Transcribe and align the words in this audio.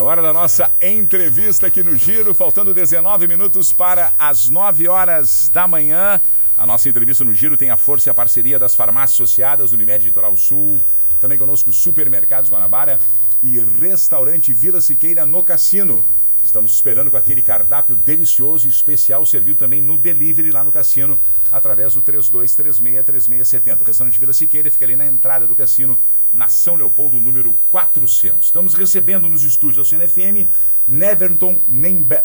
Hora 0.00 0.22
da 0.22 0.32
nossa 0.32 0.72
entrevista 0.80 1.66
aqui 1.66 1.82
no 1.82 1.94
Giro, 1.96 2.32
faltando 2.32 2.72
19 2.72 3.28
minutos 3.28 3.72
para 3.72 4.12
as 4.18 4.48
9 4.48 4.88
horas 4.88 5.50
da 5.52 5.68
manhã. 5.68 6.18
A 6.56 6.64
nossa 6.64 6.88
entrevista 6.88 7.24
no 7.24 7.34
Giro 7.34 7.56
tem 7.58 7.68
a 7.68 7.76
força 7.76 8.08
e 8.08 8.10
a 8.10 8.14
parceria 8.14 8.58
das 8.58 8.74
farmácias 8.74 9.20
associadas, 9.20 9.72
Unimed 9.72 10.04
Litoral 10.06 10.34
Sul, 10.36 10.80
também 11.20 11.36
conosco 11.36 11.72
Supermercados 11.72 12.48
Guanabara 12.48 12.98
e 13.42 13.58
Restaurante 13.58 14.54
Vila 14.54 14.80
Siqueira 14.80 15.26
no 15.26 15.42
Cassino. 15.42 16.02
Estamos 16.44 16.72
esperando 16.74 17.10
com 17.10 17.16
aquele 17.16 17.40
cardápio 17.40 17.94
delicioso 17.94 18.66
e 18.66 18.70
especial 18.70 19.24
servido 19.24 19.58
também 19.58 19.80
no 19.80 19.96
delivery 19.96 20.50
lá 20.50 20.64
no 20.64 20.72
cassino, 20.72 21.18
através 21.50 21.94
do 21.94 22.02
32363670. 22.02 23.80
O 23.80 23.84
restaurante 23.84 24.18
Vila 24.18 24.32
Siqueira 24.32 24.70
fica 24.70 24.84
ali 24.84 24.96
na 24.96 25.06
entrada 25.06 25.46
do 25.46 25.54
cassino, 25.54 25.98
na 26.32 26.48
São 26.48 26.74
Leopoldo, 26.74 27.20
número 27.20 27.54
400. 27.70 28.46
Estamos 28.46 28.74
recebendo 28.74 29.28
nos 29.28 29.44
estúdios 29.44 29.76
da 29.76 29.98
CNFM 29.98 30.48
Neverton 30.86 31.58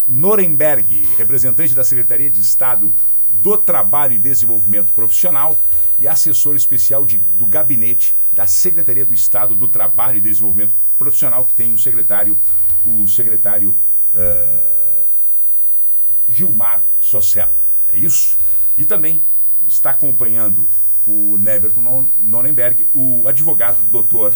Norenberg, 0.08 1.08
representante 1.18 1.76
da 1.76 1.84
Secretaria 1.84 2.32
de 2.32 2.42
Estado 2.42 2.94
do 3.42 3.58
Trabalho 3.58 4.14
e 4.14 4.20
Desenvolvimento 4.20 4.92
Profissional 4.94 5.58
e 6.00 6.08
assessor 6.08 6.56
especial 6.56 7.06
de, 7.06 7.18
do 7.18 7.46
gabinete 7.46 8.16
da 8.34 8.48
Secretaria 8.48 9.06
do 9.06 9.14
Estado 9.14 9.56
do 9.56 9.68
Trabalho 9.68 10.18
e 10.18 10.22
Desenvolvimento 10.22 10.74
Profissional, 10.98 11.46
que 11.46 11.54
tem 11.54 11.72
o 11.72 11.78
secretário, 11.78 12.38
o 12.86 13.08
secretário 13.08 13.76
uh, 14.18 15.04
Gilmar 16.28 16.84
Socella. 17.00 17.66
É 17.90 17.98
isso? 17.98 18.38
E 18.78 18.86
também 18.86 19.22
está 19.68 19.92
acompanhando 19.92 20.68
o 21.06 21.38
Neverton 21.38 22.06
Nonenberg, 22.20 22.88
o 22.94 23.28
advogado 23.28 23.78
doutor 23.86 24.34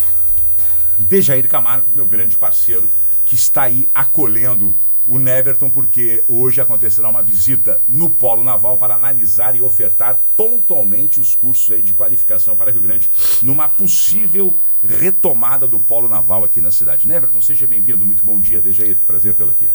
Dejair 0.98 1.48
Camargo, 1.50 1.88
meu 1.94 2.06
grande 2.06 2.38
parceiro, 2.38 2.88
que 3.26 3.36
está 3.36 3.64
aí 3.64 3.90
acolhendo 3.94 4.74
o 5.12 5.20
Neverton, 5.20 5.70
porque 5.70 6.24
hoje 6.26 6.62
acontecerá 6.62 7.10
uma 7.10 7.22
visita 7.22 7.82
no 7.86 8.10
Polo 8.10 8.46
Naval 8.46 8.78
para 8.78 8.96
analisar 8.96 9.58
e 9.58 9.62
ofertar 9.62 10.18
pontualmente 10.38 11.20
os 11.20 11.36
cursos 11.36 11.70
aí 11.70 11.82
de 11.82 11.94
qualificação 11.94 12.56
para 12.56 12.72
Rio 12.72 12.82
Grande 12.82 13.12
numa 13.42 13.68
possível 13.68 14.56
retomada 14.82 15.68
do 15.68 15.82
Polo 15.82 16.08
Naval 16.08 16.46
aqui 16.46 16.62
na 16.62 16.72
cidade. 16.72 17.06
Neverton, 17.06 17.42
seja 17.42 17.68
bem-vindo, 17.68 18.06
muito 18.06 18.24
bom 18.24 18.40
dia, 18.40 18.62
Dejair, 18.62 18.96
que 18.96 19.06
prazer 19.06 19.34
tê-lo 19.34 19.52
aqui. 19.52 19.68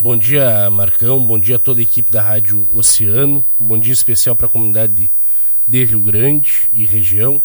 Bom 0.00 0.16
dia, 0.16 0.68
Marcão, 0.68 1.24
bom 1.24 1.38
dia 1.38 1.54
a 1.54 1.60
toda 1.60 1.78
a 1.78 1.82
equipe 1.84 2.10
da 2.10 2.20
Rádio 2.20 2.66
Oceano, 2.72 3.46
bom 3.56 3.78
dia 3.78 3.92
especial 3.92 4.34
para 4.34 4.48
a 4.48 4.50
comunidade 4.50 5.12
de 5.64 5.84
Rio 5.84 6.00
Grande 6.00 6.68
e 6.72 6.84
região. 6.84 7.40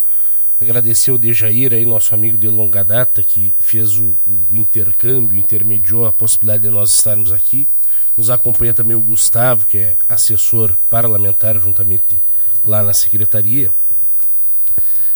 Agradecer 0.64 1.12
o 1.12 1.18
Dejair 1.18 1.74
aí, 1.74 1.86
nosso 1.86 2.16
amigo 2.16 2.38
de 2.38 2.48
longa 2.48 2.86
data, 2.86 3.22
que 3.22 3.54
fez 3.60 4.00
o, 4.00 4.16
o 4.26 4.56
intercâmbio, 4.56 5.38
intermediou 5.38 6.06
a 6.06 6.14
possibilidade 6.14 6.64
de 6.64 6.70
nós 6.70 6.90
estarmos 6.90 7.34
aqui. 7.34 7.68
Nos 8.16 8.30
acompanha 8.30 8.74
também 8.74 8.96
o 8.96 9.02
Gustavo, 9.02 9.66
que 9.66 9.78
é 9.78 9.98
assessor 10.08 10.74
parlamentar 10.90 11.60
juntamente 11.60 12.22
lá 12.66 12.82
na 12.82 12.94
secretaria. 12.94 13.72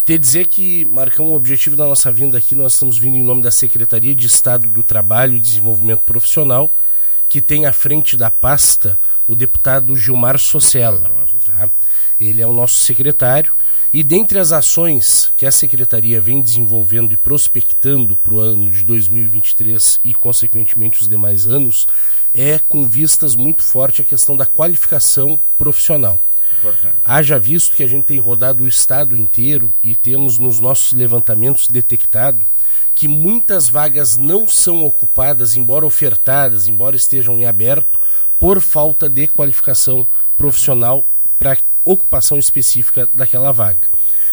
Te 0.06 0.18
dizer 0.18 0.48
que, 0.48 0.84
Marcão, 0.84 1.28
o 1.28 1.36
objetivo 1.36 1.78
da 1.78 1.88
nossa 1.88 2.12
vinda 2.12 2.38
aqui, 2.38 2.54
nós 2.54 2.74
estamos 2.74 2.98
vindo 2.98 3.16
em 3.16 3.24
nome 3.24 3.42
da 3.42 3.52
Secretaria 3.52 4.14
de 4.14 4.28
Estado 4.28 4.70
do 4.70 4.84
Trabalho 4.84 5.38
e 5.38 5.40
Desenvolvimento 5.40 6.02
Profissional, 6.02 6.70
que 7.30 7.42
tem 7.42 7.66
à 7.66 7.74
frente 7.74 8.16
da 8.16 8.30
pasta 8.30 9.00
o 9.28 9.36
deputado 9.36 9.96
Gilmar 9.96 10.40
Socella. 10.40 11.12
Tá? 11.46 11.70
Ele 12.20 12.42
é 12.42 12.48
o 12.48 12.54
nosso 12.54 12.76
secretário 12.76 13.54
e 13.92 14.04
dentre 14.04 14.40
as 14.40 14.52
ações 14.52 15.32
que 15.36 15.46
a 15.46 15.52
Secretaria 15.52 16.22
vem 16.22 16.42
desenvolvendo 16.42 17.14
e 17.14 17.18
prospectando 17.18 18.16
para 18.16 18.34
o 18.34 18.40
ano 18.40 18.70
de 18.70 18.84
2023 18.84 20.00
e, 20.04 20.14
consequentemente, 20.14 21.02
os 21.02 21.08
demais 21.08 21.48
anos, 21.48 21.88
é 22.34 22.60
com 22.60 22.88
vistas 22.88 23.36
muito 23.36 23.64
forte 23.64 24.02
a 24.02 24.06
questão 24.06 24.36
da 24.36 24.46
qualificação 24.46 25.40
profissional. 25.58 26.22
Importante. 26.60 26.96
Haja 27.04 27.38
visto 27.38 27.76
que 27.76 27.84
a 27.84 27.88
gente 27.88 28.06
tem 28.06 28.20
rodado 28.20 28.64
o 28.64 28.68
estado 28.68 29.16
inteiro 29.16 29.72
e 29.82 29.96
temos 29.96 30.38
nos 30.38 30.60
nossos 30.60 30.94
levantamentos 30.94 31.68
detectado 31.68 32.46
que 32.98 33.08
muitas 33.08 33.70
vagas 33.70 34.18
não 34.18 34.48
são 34.48 34.84
ocupadas, 34.84 35.56
embora 35.56 35.86
ofertadas, 35.86 36.68
embora 36.68 36.96
estejam 36.96 37.40
em 37.40 37.46
aberto, 37.46 38.00
por 38.40 38.60
falta 38.60 39.08
de 39.08 39.28
qualificação 39.28 40.08
profissional 40.36 41.06
para 41.38 41.60
ocupação 41.86 42.40
específica 42.40 43.08
daquela 43.14 43.52
vaga. 43.52 43.88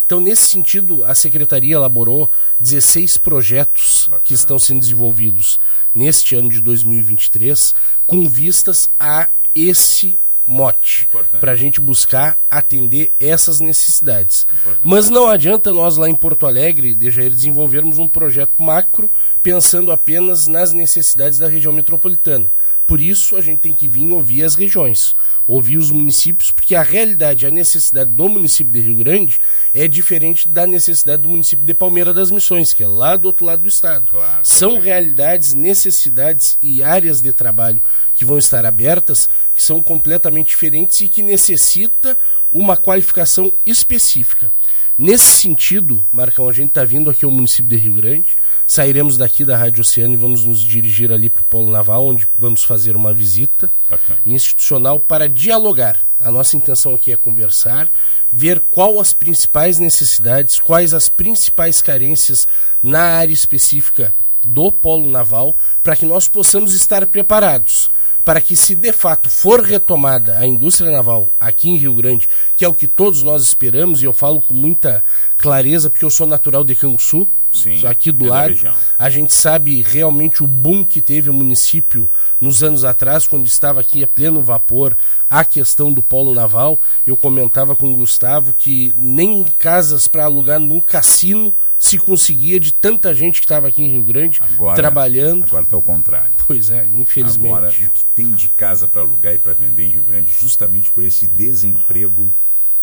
Então, 0.07 0.19
nesse 0.19 0.47
sentido, 0.47 1.05
a 1.05 1.15
secretaria 1.15 1.75
elaborou 1.75 2.31
16 2.59 3.19
projetos 3.19 4.05
Bacana. 4.05 4.23
que 4.25 4.33
estão 4.33 4.59
sendo 4.59 4.81
desenvolvidos 4.81 5.61
neste 5.95 6.35
ano 6.35 6.49
de 6.49 6.63
2023, 6.63 7.75
com 8.07 8.27
vistas 8.27 8.89
a 8.99 9.29
esse 9.55 10.19
mote, 10.47 11.09
para 11.41 11.53
a 11.53 11.57
gente 11.57 11.81
buscar 11.81 12.37
atender 12.51 13.13
essas 13.19 13.61
necessidades. 13.61 14.47
Importante. 14.53 14.81
Mas 14.85 15.09
não 15.09 15.29
adianta 15.29 15.73
nós 15.73 15.97
lá 15.97 16.09
em 16.09 16.15
Porto 16.15 16.47
Alegre, 16.47 16.95
desde 16.95 17.23
aí, 17.23 17.31
desenvolvermos 17.31 17.99
um 17.99 18.07
projeto 18.07 18.63
macro 18.63 19.11
pensando 19.43 19.91
apenas 19.91 20.47
nas 20.47 20.73
necessidades 20.73 21.39
da 21.39 21.49
região 21.49 21.73
metropolitana. 21.73 22.51
Por 22.87 23.01
isso, 23.01 23.37
a 23.37 23.41
gente 23.41 23.61
tem 23.61 23.73
que 23.73 23.89
vir 23.89 24.11
ouvir 24.13 24.45
as 24.45 24.55
regiões, 24.55 25.17
ouvir 25.47 25.79
os 25.79 25.91
municípios, 25.91 26.51
porque 26.51 26.75
a 26.75 26.83
realidade, 26.83 27.47
a 27.47 27.51
necessidade 27.51 28.11
do 28.11 28.29
município 28.29 28.73
de 28.73 28.81
Rio 28.81 28.97
Grande 28.97 29.39
é 29.73 29.89
diferente 29.89 30.47
da 30.49 30.67
necessidade 30.67 31.23
do 31.23 31.29
município 31.31 31.65
de 31.65 31.73
Palmeira 31.73 32.13
das 32.13 32.31
Missões, 32.31 32.75
que 32.75 32.83
é 32.83 32.89
lá 32.89 33.17
do 33.17 33.27
outro 33.27 33.47
lado 33.47 33.63
do 33.63 33.69
estado. 33.69 34.11
Claro, 34.11 34.45
são 34.45 34.79
realidades, 34.79 35.55
necessidades 35.55 36.59
e 36.61 36.83
áreas 36.83 37.23
de 37.23 37.33
trabalho 37.33 37.83
que 38.13 38.25
vão 38.25 38.37
estar 38.37 38.67
abertas, 38.67 39.31
que 39.55 39.63
são 39.63 39.83
completamente 39.83 40.49
diferentes 40.49 41.01
e 41.01 41.09
que 41.09 41.23
necessita 41.23 42.19
uma 42.53 42.77
qualificação 42.77 43.53
específica. 43.65 44.53
Nesse 44.97 45.25
sentido, 45.41 46.07
Marcão, 46.13 46.49
a 46.49 46.53
gente 46.53 46.69
está 46.69 46.85
vindo 46.85 47.11
aqui 47.11 47.25
ao 47.25 47.31
município 47.31 47.69
de 47.69 47.77
Rio 47.77 47.95
Grande, 47.95 48.29
sairemos 48.65 49.17
daqui 49.17 49.45
da 49.45 49.57
Rádio 49.57 49.81
Oceano 49.81 50.15
e 50.15 50.17
vamos 50.17 50.45
nos 50.45 50.61
dirigir 50.61 51.11
ali 51.11 51.29
para 51.29 51.41
o 51.41 51.45
Polo 51.47 51.73
Naval, 51.73 52.07
onde 52.07 52.29
vamos 52.39 52.63
fazer 52.63 52.95
uma 52.95 53.13
visita 53.13 53.69
Bacana. 53.91 54.21
institucional 54.25 55.01
para 55.01 55.29
dialogar. 55.29 55.99
A 56.21 56.31
nossa 56.31 56.57
intenção 56.57 56.95
aqui 56.95 57.11
é 57.11 57.17
conversar, 57.17 57.89
ver 58.33 58.63
qual 58.71 59.01
as 59.01 59.13
principais 59.13 59.81
necessidades, 59.81 60.61
quais 60.61 60.95
as 60.95 61.09
principais 61.09 61.83
carências 61.83 62.47
na 62.81 63.03
área 63.03 63.33
específica 63.33 64.15
do 64.47 64.71
Polo 64.71 65.11
Naval, 65.11 65.57
para 65.83 65.97
que 65.97 66.07
nós 66.07 66.29
possamos 66.29 66.73
estar 66.73 67.05
preparados 67.07 67.91
para 68.25 68.41
que, 68.41 68.57
se 68.57 68.75
de 68.75 68.93
fato 68.93 69.29
for 69.29 69.61
retomada 69.61 70.39
a 70.39 70.47
indústria 70.47 70.91
naval 70.91 71.29
aqui 71.39 71.69
em 71.69 71.77
Rio 71.77 71.95
Grande, 71.95 72.29
que 72.57 72.65
é 72.65 72.69
o 72.69 72.73
que 72.73 72.89
todos 72.89 73.23
nós 73.23 73.43
esperamos, 73.43 74.01
e 74.01 74.07
eu 74.07 74.13
falo 74.13 74.41
com 74.41 74.55
muita 74.55 75.05
clareza, 75.37 75.91
porque 75.91 76.05
eu 76.05 76.11
sou 76.11 76.27
natural 76.27 76.65
de 76.65 76.75
Canguçu, 76.75 77.29
Sim, 77.55 77.87
aqui 77.87 78.11
do 78.11 78.27
é 78.27 78.31
lado. 78.31 78.75
A 78.99 79.09
gente 79.09 79.33
sabe 79.33 79.81
realmente 79.81 80.43
o 80.43 80.47
boom 80.47 80.85
que 80.85 81.01
teve 81.01 81.31
o 81.31 81.35
município 81.35 82.11
nos 82.41 82.63
anos 82.63 82.85
atrás, 82.85 83.27
quando 83.29 83.47
estava 83.47 83.81
aqui 83.81 84.03
a 84.03 84.07
pleno 84.07 84.43
vapor 84.43 84.97
a 85.31 85.45
questão 85.45 85.93
do 85.93 86.03
polo 86.03 86.35
naval. 86.35 86.81
Eu 87.07 87.17
comentava 87.17 87.75
com 87.75 87.93
o 87.93 87.97
Gustavo 87.97 88.53
que 88.53 88.93
nem 88.97 89.45
casas 89.59 90.07
para 90.07 90.25
alugar 90.25 90.61
no 90.61 90.83
cassino 90.83 91.55
se 91.79 91.99
conseguia 91.99 92.59
de 92.59 92.73
tanta 92.73 93.13
gente 93.13 93.41
que 93.41 93.45
estava 93.45 93.69
aqui 93.69 93.83
em 93.83 93.91
Rio 93.91 94.03
Grande 94.03 94.41
agora, 94.41 94.75
trabalhando. 94.75 95.45
Agora 95.45 95.65
está 95.65 95.77
ao 95.77 95.83
contrário. 95.83 96.33
Pois 96.47 96.71
é, 96.71 96.87
infelizmente. 96.87 97.53
Agora, 97.53 97.69
o 97.69 97.91
que 97.91 98.05
tem 98.15 98.31
de 98.31 98.49
casa 98.49 98.89
para 98.89 99.03
alugar 99.03 99.35
e 99.35 99.39
para 99.39 99.53
vender 99.53 99.85
em 99.85 99.91
Rio 99.91 100.05
Grande, 100.05 100.33
justamente 100.33 100.91
por 100.91 101.05
esse 101.05 101.27
desemprego 101.27 102.33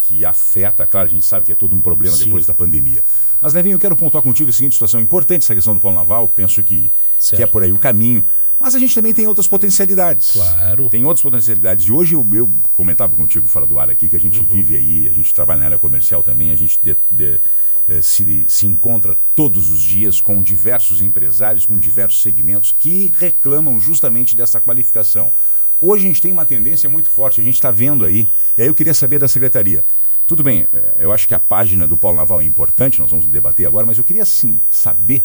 que 0.02 0.26
afeta, 0.26 0.86
claro, 0.86 1.08
a 1.08 1.10
gente 1.10 1.26
sabe 1.26 1.46
que 1.46 1.52
é 1.52 1.56
todo 1.56 1.76
um 1.76 1.80
problema 1.80 2.16
Sim. 2.18 2.26
depois 2.26 2.46
da 2.46 2.54
pandemia. 2.54 3.04
Mas, 3.42 3.54
Levinho, 3.54 3.76
eu 3.76 3.80
quero 3.80 3.96
pontuar 3.96 4.24
contigo 4.24 4.50
a 4.50 4.54
seguinte 4.54 4.74
situação. 4.74 5.00
Importante 5.00 5.44
essa 5.44 5.56
questão 5.56 5.74
do 5.74 5.80
polo 5.80 5.96
naval, 5.96 6.28
penso 6.28 6.64
que, 6.64 6.92
que 7.20 7.42
é 7.42 7.48
por 7.48 7.64
aí 7.64 7.72
o 7.72 7.78
caminho. 7.78 8.26
Mas 8.60 8.76
a 8.76 8.80
gente 8.80 8.94
também 8.94 9.12
tem 9.12 9.26
outras 9.26 9.48
potencialidades. 9.48 10.34
Claro. 10.34 10.90
Tem 10.90 11.04
outras 11.04 11.24
potencialidades. 11.24 11.88
E 11.88 11.92
hoje 11.92 12.14
eu, 12.14 12.28
eu 12.34 12.52
comentava 12.72 13.16
contigo 13.16 13.48
fora 13.48 13.66
do 13.66 13.80
ar 13.80 13.90
aqui 13.90 14.08
que 14.08 14.16
a 14.16 14.20
gente 14.20 14.40
uhum. 14.40 14.46
vive 14.46 14.78
aí, 14.78 15.08
a 15.08 15.14
gente 15.14 15.34
trabalha 15.34 15.60
na 15.60 15.66
área 15.66 15.80
comercial 15.80 16.22
também, 16.22 16.52
a 16.52 16.56
gente 16.56 16.80
de, 16.82 16.96
de, 17.10 17.40
eh, 17.90 18.02
se, 18.04 18.46
se 18.48 18.68
encontra 18.68 19.18
todos 19.36 19.72
os 19.72 19.82
dias 19.82 20.22
com 20.22 20.42
diversos 20.44 21.02
empresários, 21.02 21.66
com 21.66 21.76
diversos 21.76 22.22
segmentos 22.22 22.72
que 22.78 23.12
reclamam 23.18 23.80
justamente 23.80 24.36
dessa 24.36 24.62
qualificação. 24.62 25.32
Hoje 25.82 26.06
a 26.06 26.08
gente 26.08 26.22
tem 26.22 26.32
uma 26.32 26.46
tendência 26.46 26.90
muito 26.90 27.10
forte, 27.10 27.42
a 27.42 27.44
gente 27.44 27.56
está 27.56 27.72
vendo 27.72 28.06
aí, 28.06 28.28
e 28.56 28.62
aí 28.62 28.68
eu 28.68 28.76
queria 28.76 28.94
saber 28.94 29.20
da 29.20 29.28
secretaria. 29.28 29.84
Tudo 30.28 30.44
bem, 30.44 30.68
eh, 30.72 30.98
eu 31.00 31.12
acho 31.12 31.28
que 31.28 31.34
a 31.34 31.40
página 31.40 31.88
do 31.88 31.98
Polo 31.98 32.18
Naval 32.18 32.40
é 32.40 32.46
importante, 32.46 33.02
nós 33.02 33.10
vamos 33.10 33.26
debater 33.26 33.68
agora, 33.68 33.86
mas 33.86 33.98
eu 33.98 34.04
queria 34.04 34.24
sim 34.24 34.62
saber 34.70 35.24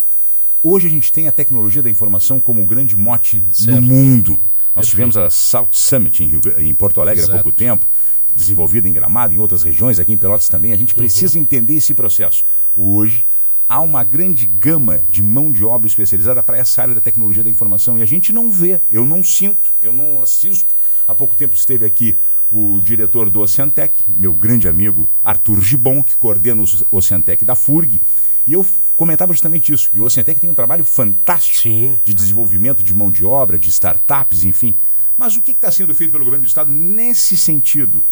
Hoje 0.69 0.89
a 0.89 0.91
gente 0.91 1.13
tem 1.13 1.29
a 1.29 1.33
tecnologia 1.33 1.81
da 1.81 1.89
informação 1.89 2.41
como 2.41 2.61
um 2.61 2.67
grande 2.67 2.97
mote 2.97 3.41
certo. 3.53 3.81
no 3.81 3.87
mundo. 3.87 4.37
Nós 4.75 4.89
tivemos 4.89 5.17
a 5.17 5.31
South 5.31 5.69
Summit 5.71 6.25
em, 6.25 6.27
Rio, 6.27 6.41
em 6.59 6.75
Porto 6.75 7.01
Alegre 7.01 7.23
Exato. 7.23 7.39
há 7.39 7.41
pouco 7.41 7.57
tempo, 7.57 7.87
desenvolvida 8.35 8.89
em 8.89 8.93
Gramado, 8.93 9.33
em 9.33 9.39
outras 9.39 9.63
regiões, 9.63 10.01
aqui 10.01 10.13
em 10.13 10.19
Pelotas 10.19 10.49
também. 10.49 10.73
A 10.73 10.77
gente 10.77 10.93
uhum. 10.93 10.99
precisa 10.99 11.37
uhum. 11.39 11.43
entender 11.43 11.75
esse 11.75 11.95
processo. 11.95 12.45
Hoje 12.77 13.25
há 13.69 13.81
uma 13.81 14.05
grande 14.05 14.47
gama 14.47 15.03
de 15.09 15.23
mão 15.23 15.51
de 15.51 15.65
obra 15.65 15.87
especializada 15.87 16.43
para 16.43 16.59
essa 16.59 16.83
área 16.83 16.95
da 16.95 17.01
tecnologia 17.01 17.43
da 17.43 17.51
informação 17.51 17.99
e 17.99 18.03
a 18.03 18.07
gente 18.07 18.33
não 18.33 18.51
vê, 18.51 18.81
eu 18.91 19.05
não 19.05 19.23
sinto, 19.23 19.73
eu 19.83 19.93
não 19.93 20.23
assisto. 20.23 20.75
Há 21.07 21.15
pouco 21.15 21.37
tempo 21.37 21.55
esteve 21.55 21.85
aqui 21.85 22.17
o 22.51 22.81
diretor 22.81 23.29
do 23.29 23.41
Oceantec, 23.41 24.05
meu 24.09 24.33
grande 24.33 24.69
amigo 24.69 25.09
Arthur 25.23 25.61
Gibon, 25.61 26.03
que 26.03 26.17
coordena 26.17 26.63
o 26.63 26.97
Oceantec 26.97 27.45
da 27.45 27.55
FURG, 27.55 28.01
e 28.47 28.53
eu 28.53 28.65
comentava 28.97 29.33
justamente 29.33 29.73
isso. 29.73 29.91
E 29.93 30.01
o 30.01 30.05
Oceantec 30.05 30.41
tem 30.41 30.49
um 30.49 30.55
trabalho 30.55 30.85
fantástico 30.85 31.63
Sim. 31.63 31.99
de 32.05 32.15
desenvolvimento 32.15 32.83
de 32.83 32.95
mão 32.95 33.11
de 33.11 33.25
obra, 33.25 33.59
de 33.59 33.69
startups, 33.69 34.45
enfim. 34.45 34.75
Mas 35.19 35.37
o 35.37 35.43
que 35.43 35.51
está 35.51 35.71
sendo 35.73 35.95
feito 35.95 36.13
pelo 36.13 36.25
governo 36.25 36.45
do 36.45 36.49
Estado 36.49 36.73
nesse 36.73 37.37
sentido? 37.37 38.05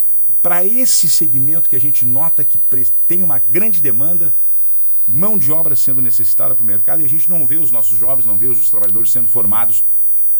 Para 0.43 0.65
esse 0.65 1.09
segmento 1.09 1.69
que 1.69 1.77
a 1.77 1.81
gente 1.81 2.05
nota 2.05 2.45
que 2.45 2.59
tem 3.07 3.23
uma 3.23 3.39
grande 3.39 3.81
demanda, 3.81 4.35
mão 5.07 5.39
de 5.39 5.53
obra 5.53 5.77
sendo 5.77 6.01
necessitada 6.01 6.55
para 6.55 6.63
o 6.63 6.67
mercado 6.67 7.03
e 7.03 7.05
a 7.05 7.09
gente 7.09 7.29
não 7.29 7.47
vê 7.47 7.57
os 7.57 7.71
nossos 7.71 7.99
jovens, 7.99 8.25
não 8.25 8.39
vê 8.39 8.47
os 8.47 8.71
trabalhadores 8.71 9.11
sendo 9.11 9.29
formados 9.29 9.85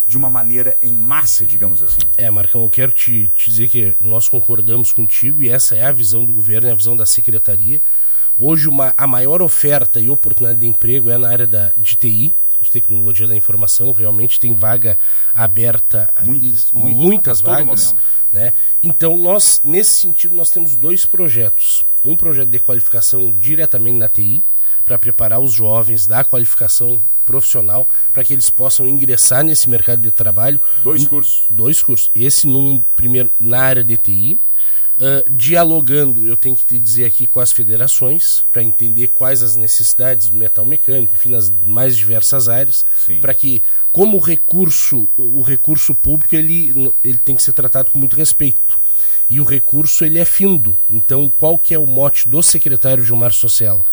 de 0.07 0.17
uma 0.17 0.29
maneira 0.29 0.77
em 0.81 0.93
massa, 0.93 1.45
digamos 1.45 1.81
assim. 1.81 1.99
É, 2.17 2.29
Marcão, 2.29 2.63
eu 2.63 2.69
quero 2.69 2.91
te, 2.91 3.31
te 3.35 3.49
dizer 3.49 3.69
que 3.69 3.95
nós 3.99 4.27
concordamos 4.27 4.91
contigo 4.91 5.41
e 5.41 5.49
essa 5.49 5.75
é 5.75 5.85
a 5.85 5.91
visão 5.91 6.23
do 6.23 6.33
governo, 6.33 6.67
é 6.67 6.71
a 6.71 6.75
visão 6.75 6.95
da 6.95 7.05
secretaria. 7.05 7.81
Hoje, 8.37 8.67
uma, 8.67 8.93
a 8.97 9.07
maior 9.07 9.41
oferta 9.41 9.99
e 9.99 10.09
oportunidade 10.09 10.59
de 10.59 10.67
emprego 10.67 11.09
é 11.09 11.17
na 11.17 11.29
área 11.29 11.47
da, 11.47 11.71
de 11.75 11.95
TI, 11.95 12.35
de 12.61 12.71
tecnologia 12.71 13.27
da 13.27 13.35
informação. 13.35 13.91
Realmente 13.91 14.39
tem 14.39 14.53
vaga 14.53 14.97
aberta, 15.33 16.09
muitas, 16.23 16.71
muitas 16.73 17.41
vagas. 17.41 17.95
Né? 18.31 18.53
Então, 18.83 19.17
nós, 19.17 19.61
nesse 19.63 19.95
sentido, 20.01 20.35
nós 20.35 20.49
temos 20.49 20.75
dois 20.75 21.05
projetos. 21.05 21.85
Um 22.03 22.15
projeto 22.15 22.49
de 22.49 22.59
qualificação 22.59 23.31
diretamente 23.31 23.97
na 23.97 24.09
TI, 24.09 24.43
para 24.85 24.97
preparar 24.97 25.39
os 25.39 25.51
jovens 25.51 26.07
da 26.07 26.23
qualificação 26.23 27.01
profissional 27.25 27.89
para 28.13 28.23
que 28.23 28.31
eles 28.31 28.49
possam 28.49 28.87
ingressar 28.87 29.43
nesse 29.43 29.69
mercado 29.69 30.01
de 30.01 30.11
trabalho. 30.11 30.61
Dois 30.83 31.07
cursos. 31.07 31.45
Dois 31.49 31.81
cursos. 31.81 32.11
Esse 32.13 32.45
num 32.45 32.79
primeiro 32.95 33.31
na 33.39 33.61
área 33.61 33.83
de 33.83 33.97
TI 33.97 34.39
Uh, 34.95 35.29
dialogando, 35.29 36.25
eu 36.25 36.37
tenho 36.37 36.55
que 36.55 36.63
te 36.63 36.79
dizer 36.79 37.03
aqui 37.03 37.27
com 37.27 37.41
as 37.41 37.51
federações, 37.51 38.45
para 38.53 38.63
entender 38.63 39.09
quais 39.09 39.43
as 39.43 39.57
necessidades 39.57 40.29
do 40.29 40.37
metal 40.37 40.65
mecânico, 40.65 41.13
enfim, 41.13 41.31
nas 41.31 41.51
mais 41.65 41.97
diversas 41.97 42.47
áreas, 42.47 42.85
para 43.19 43.33
que, 43.33 43.61
como 43.91 44.17
recurso, 44.19 45.09
o 45.17 45.41
recurso 45.41 45.93
público, 45.93 46.33
ele, 46.33 46.93
ele 47.03 47.17
tem 47.17 47.35
que 47.35 47.43
ser 47.43 47.51
tratado 47.51 47.91
com 47.91 47.99
muito 47.99 48.15
respeito. 48.15 48.79
E 49.29 49.41
o 49.41 49.43
recurso, 49.43 50.05
ele 50.05 50.17
é 50.17 50.23
findo. 50.23 50.77
Então, 50.89 51.29
qual 51.29 51.57
que 51.57 51.73
é 51.73 51.79
o 51.79 51.85
mote 51.85 52.29
do 52.29 52.41
secretário 52.41 53.03
Gilmar 53.03 53.33
Socielo? 53.33 53.85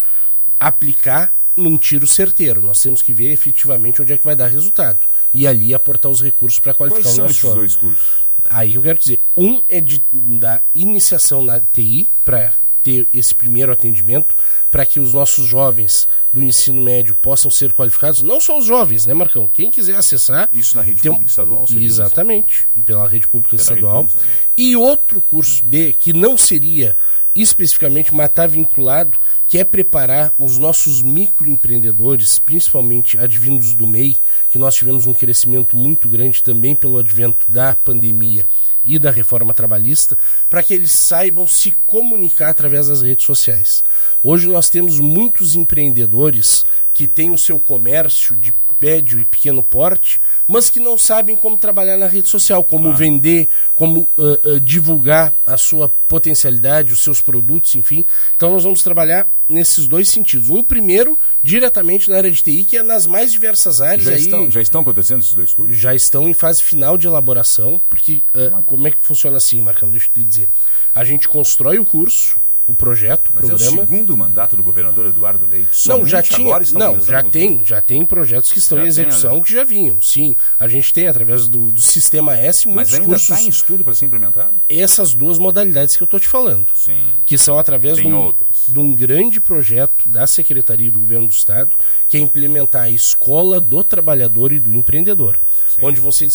Aplicar 0.67 1.33
num 1.57 1.77
tiro 1.77 2.07
certeiro. 2.07 2.61
Nós 2.63 2.81
temos 2.81 3.03
que 3.03 3.13
ver 3.13 3.31
efetivamente 3.33 4.01
onde 4.01 4.13
é 4.13 4.19
que 4.19 4.25
vai 4.25 4.37
dar 4.37 4.49
resultado. 4.49 5.07
E 5.33 5.47
ali 5.47 5.75
aportar 5.75 6.11
os 6.11 6.23
recursos 6.23 6.59
para 6.59 6.75
qualificar 6.75 7.05
Quais 7.05 7.19
o 7.19 7.23
nosso 7.23 7.35
são 7.35 7.51
esses 7.51 7.57
dois 7.57 7.77
cursos? 7.77 8.23
Aí 8.49 8.75
eu 8.75 8.83
quero 8.83 8.99
dizer, 8.99 9.21
um 9.37 9.63
é 9.69 9.81
de, 9.81 10.03
da 10.13 10.61
iniciação 10.75 11.45
na 11.45 11.61
TI, 11.61 12.09
para 12.25 12.55
ter 12.83 13.07
esse 13.15 13.35
primeiro 13.35 13.73
atendimento, 13.73 14.35
para 14.71 14.85
que 14.85 14.99
os 14.99 15.15
nossos 15.15 15.47
jovens 15.47 16.09
do 16.33 16.43
ensino 16.43 16.83
médio 16.83 17.15
possam 17.15 17.51
ser 17.51 17.73
qualificados, 17.73 18.23
não 18.23 18.41
só 18.41 18.59
os 18.59 18.67
jovens, 18.67 19.07
né, 19.07 19.15
Marcão? 19.15 19.49
Quem 19.53 19.71
quiser 19.71 19.97
acessar. 19.97 20.49
Isso 20.53 20.77
na 20.77 20.83
rede 20.83 21.01
pública 21.01 21.27
estadual? 21.27 21.67
Exatamente, 21.71 22.67
pela 22.85 23.09
rede 23.09 23.29
pública 23.29 23.57
pela 23.57 23.63
estadual. 23.63 24.03
Rede 24.03 24.15
pública 24.15 24.33
e 24.57 24.77
outro 24.77 25.21
curso 25.21 25.65
de 25.65 25.93
que 25.93 26.13
não 26.13 26.37
seria 26.37 26.97
especificamente, 27.35 28.15
está 28.15 28.47
vinculado, 28.47 29.19
que 29.49 29.59
é 29.59 29.65
preparar 29.65 30.33
os 30.39 30.59
nossos 30.59 31.03
microempreendedores, 31.03 32.39
principalmente 32.39 33.19
advindos 33.19 33.75
do 33.75 33.87
MEI, 33.87 34.17
que 34.49 34.59
nós 34.59 34.75
tivemos 34.75 35.07
um 35.07 35.15
crescimento 35.15 35.77
muito 35.77 36.09
grande 36.09 36.43
também 36.43 36.75
pelo 36.75 36.99
advento 36.99 37.51
da 37.51 37.75
pandemia 37.75 38.47
e 38.85 38.99
da 38.99 39.11
reforma 39.11 39.55
trabalhista, 39.55 40.19
para 40.51 40.63
que 40.63 40.75
eles 40.75 40.91
saibam 40.91 41.47
se 41.47 41.73
comunicar 41.87 42.51
através 42.51 42.89
das 42.89 43.01
redes 43.01 43.25
sociais. 43.25 43.83
Hoje 44.23 44.49
nós 44.49 44.69
temos 44.69 44.99
muitos 44.99 45.55
empreendedores 45.55 46.65
que 46.93 47.07
têm 47.07 47.31
o 47.31 47.39
seu 47.39 47.59
comércio 47.59 48.37
de 48.37 48.53
médio 48.83 49.21
e 49.21 49.25
pequeno 49.25 49.63
porte, 49.63 50.21
mas 50.47 50.69
que 50.69 50.81
não 50.81 50.99
sabem 50.99 51.37
como 51.37 51.57
trabalhar 51.57 51.97
na 51.97 52.07
rede 52.07 52.29
social, 52.29 52.65
como 52.65 52.85
claro. 52.85 52.99
vender, 52.99 53.49
como 53.77 54.09
uh, 54.19 54.55
uh, 54.55 54.61
divulgar 54.61 55.33
a 55.47 55.57
sua 55.57 55.89
potencialidade, 56.09 56.93
os 56.93 56.99
seus 57.03 57.21
produtos, 57.21 57.77
enfim. 57.77 58.05
Então 58.37 58.51
nós 58.53 58.65
vamos 58.65 58.83
trabalhar 58.83 59.27
nesses 59.49 59.87
dois 59.87 60.09
sentidos. 60.09 60.51
Um 60.51 60.65
primeiro, 60.65 61.19
diretamente 61.43 62.11
na 62.11 62.17
área 62.17 62.31
de 62.31 62.43
TI, 62.43 62.65
que 62.65 62.77
é 62.77 62.83
nas 62.83 63.07
mais 63.07 63.31
diversas 63.31 63.81
áreas. 63.81 64.05
Já, 64.05 64.13
aí, 64.13 64.21
estão, 64.21 64.51
já 64.51 64.61
estão 64.61 64.81
acontecendo 64.81 65.21
esses 65.21 65.35
dois 65.35 65.53
cursos? 65.53 65.77
Já 65.77 65.95
estão 65.95 66.29
em 66.29 66.35
fase 66.35 66.63
final 66.63 66.99
de 66.99 67.07
elaboração, 67.07 67.81
porque 67.89 68.21
uh, 68.35 68.63
como 68.65 68.89
é 68.89 68.91
que 68.91 68.99
funciona 68.99 69.37
assim, 69.37 69.63
Marcão? 69.63 69.91
Deixa 69.91 70.09
eu 70.09 70.13
te 70.13 70.25
dizer. 70.25 70.49
A 70.95 71.05
gente 71.05 71.29
constrói 71.29 71.79
o 71.79 71.85
curso, 71.85 72.37
o 72.73 72.75
projeto, 72.75 73.29
o 73.29 73.33
Mas 73.35 73.47
programa. 73.47 73.81
é 73.81 73.85
o 73.85 73.87
segundo 73.87 74.17
mandato 74.17 74.57
do 74.57 74.63
governador 74.63 75.07
Eduardo 75.07 75.47
Leite. 75.47 75.89
Não, 75.89 76.07
já 76.07 76.23
tinha, 76.23 76.59
não, 76.73 76.99
já 77.01 77.23
tem, 77.23 77.65
já 77.65 77.81
tem 77.81 78.05
projetos 78.05 78.51
que 78.51 78.59
estão 78.59 78.79
já 78.79 78.85
em 78.85 78.89
execução 78.89 79.31
tem, 79.31 79.39
né? 79.39 79.45
que 79.45 79.53
já 79.53 79.65
vinham. 79.65 80.03
Sim, 80.03 80.35
a 80.59 80.67
gente 80.67 80.93
tem 80.93 81.07
através 81.07 81.49
do, 81.49 81.71
do 81.71 81.81
sistema 81.81 82.37
S 82.37 82.67
muitos 82.67 82.93
Mas 82.93 82.95
ainda 82.95 83.07
cursos. 83.07 83.31
está 83.31 83.43
em 83.43 83.49
estudo 83.49 83.85
para 83.85 83.95
ser 83.95 84.07
implementado? 84.07 84.55
Essas 84.69 85.15
duas 85.15 85.39
modalidades 85.39 85.97
que 85.97 86.03
eu 86.03 86.07
estou 86.07 86.19
te 86.19 86.29
falando. 86.29 86.73
Sim. 86.75 86.99
Que 87.27 87.37
são 87.37 87.59
através 87.59 87.99
de 87.99 88.07
um, 88.07 88.35
de 88.69 88.79
um, 88.79 88.95
grande 88.95 89.41
projeto 89.41 90.09
da 90.09 90.27
Secretaria 90.27 90.91
do 90.91 91.01
Governo 91.01 91.27
do 91.27 91.33
Estado, 91.33 91.77
que 92.09 92.17
é 92.17 92.21
implementar 92.21 92.83
a 92.83 92.91
Escola 92.91 93.61
do 93.61 93.85
Trabalhador 93.85 94.53
e 94.53 94.59
do 94.59 94.73
Empreendedor, 94.75 95.39
Sim. 95.69 95.81
onde 95.83 96.01
vão 96.01 96.11
ser 96.11 96.29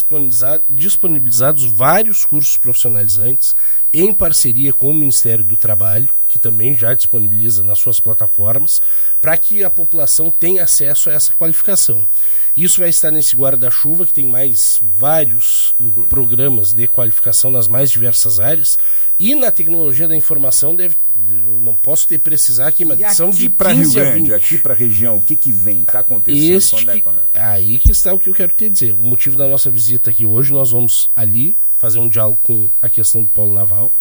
disponibilizados 0.69 1.65
vários 1.65 2.25
cursos 2.25 2.57
profissionalizantes 2.57 3.55
em 3.93 4.13
parceria 4.13 4.73
com 4.73 4.91
o 4.91 4.93
Ministério 4.93 5.43
do 5.43 5.55
Trabalho, 5.55 6.09
que 6.27 6.37
também 6.37 6.73
já 6.73 6.93
disponibiliza 6.93 7.63
nas 7.63 7.79
suas 7.79 7.99
plataformas, 7.99 8.81
para 9.21 9.37
que 9.37 9.63
a 9.63 9.69
população 9.69 10.29
tenha 10.29 10.63
acesso 10.63 11.09
a 11.09 11.13
essa 11.13 11.33
qualificação. 11.33 12.07
Isso 12.55 12.79
vai 12.79 12.89
estar 12.89 13.11
nesse 13.11 13.35
guarda-chuva, 13.35 14.05
que 14.05 14.13
tem 14.13 14.25
mais 14.25 14.81
vários 14.83 15.73
uh, 15.79 16.05
programas 16.09 16.73
de 16.73 16.87
qualificação 16.87 17.49
nas 17.49 17.67
mais 17.67 17.89
diversas 17.89 18.39
áreas, 18.39 18.77
e 19.17 19.33
na 19.35 19.51
tecnologia 19.51 20.07
da 20.07 20.15
informação 20.15 20.75
deve, 20.75 20.97
eu 21.29 21.61
não 21.61 21.75
posso 21.75 22.07
ter 22.07 22.19
precisar 22.19 22.67
aqui, 22.67 22.83
mas 22.83 22.99
e 22.99 23.15
são 23.15 23.29
aqui 23.29 23.37
de 23.37 23.49
para 23.49 23.71
Rio 23.71 23.91
Grande, 23.91 24.33
aqui 24.33 24.57
para 24.57 24.73
a 24.73 24.77
região, 24.77 25.17
o 25.17 25.21
que 25.21 25.35
que 25.35 25.51
vem? 25.51 25.79
Está 25.79 25.99
acontecendo? 25.99 26.57
Este, 26.57 26.89
é, 26.89 27.03
é? 27.33 27.41
Aí 27.41 27.77
que 27.77 27.91
está 27.91 28.13
o 28.13 28.19
que 28.19 28.29
eu 28.29 28.33
quero 28.33 28.51
te 28.51 28.69
dizer. 28.69 28.91
O 28.93 28.97
motivo 28.97 29.37
da 29.37 29.47
nossa 29.47 29.69
visita 29.69 30.09
aqui 30.09 30.25
hoje, 30.25 30.51
nós 30.51 30.71
vamos 30.71 31.09
ali 31.15 31.55
fazer 31.77 31.99
um 31.99 32.09
diálogo 32.09 32.39
com 32.43 32.69
a 32.81 32.89
questão 32.89 33.23
do 33.23 33.29
polo 33.29 33.53
naval. 33.53 33.91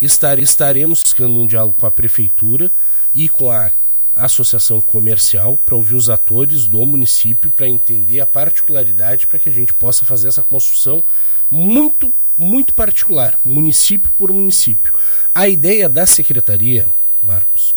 estaremos 0.00 1.02
buscando 1.02 1.34
um 1.34 1.46
diálogo 1.46 1.76
com 1.78 1.86
a 1.86 1.90
prefeitura 1.90 2.70
e 3.14 3.28
com 3.28 3.50
a 3.50 3.70
associação 4.14 4.80
comercial 4.80 5.58
para 5.64 5.76
ouvir 5.76 5.94
os 5.94 6.10
atores 6.10 6.66
do 6.66 6.84
município 6.84 7.50
para 7.50 7.68
entender 7.68 8.20
a 8.20 8.26
particularidade 8.26 9.26
para 9.26 9.38
que 9.38 9.48
a 9.48 9.52
gente 9.52 9.72
possa 9.72 10.04
fazer 10.04 10.28
essa 10.28 10.42
construção 10.42 11.02
muito 11.50 12.12
muito 12.36 12.72
particular, 12.72 13.38
município 13.44 14.10
por 14.16 14.32
município. 14.32 14.94
A 15.34 15.46
ideia 15.46 15.90
da 15.90 16.06
secretaria, 16.06 16.88
Marcos, 17.22 17.74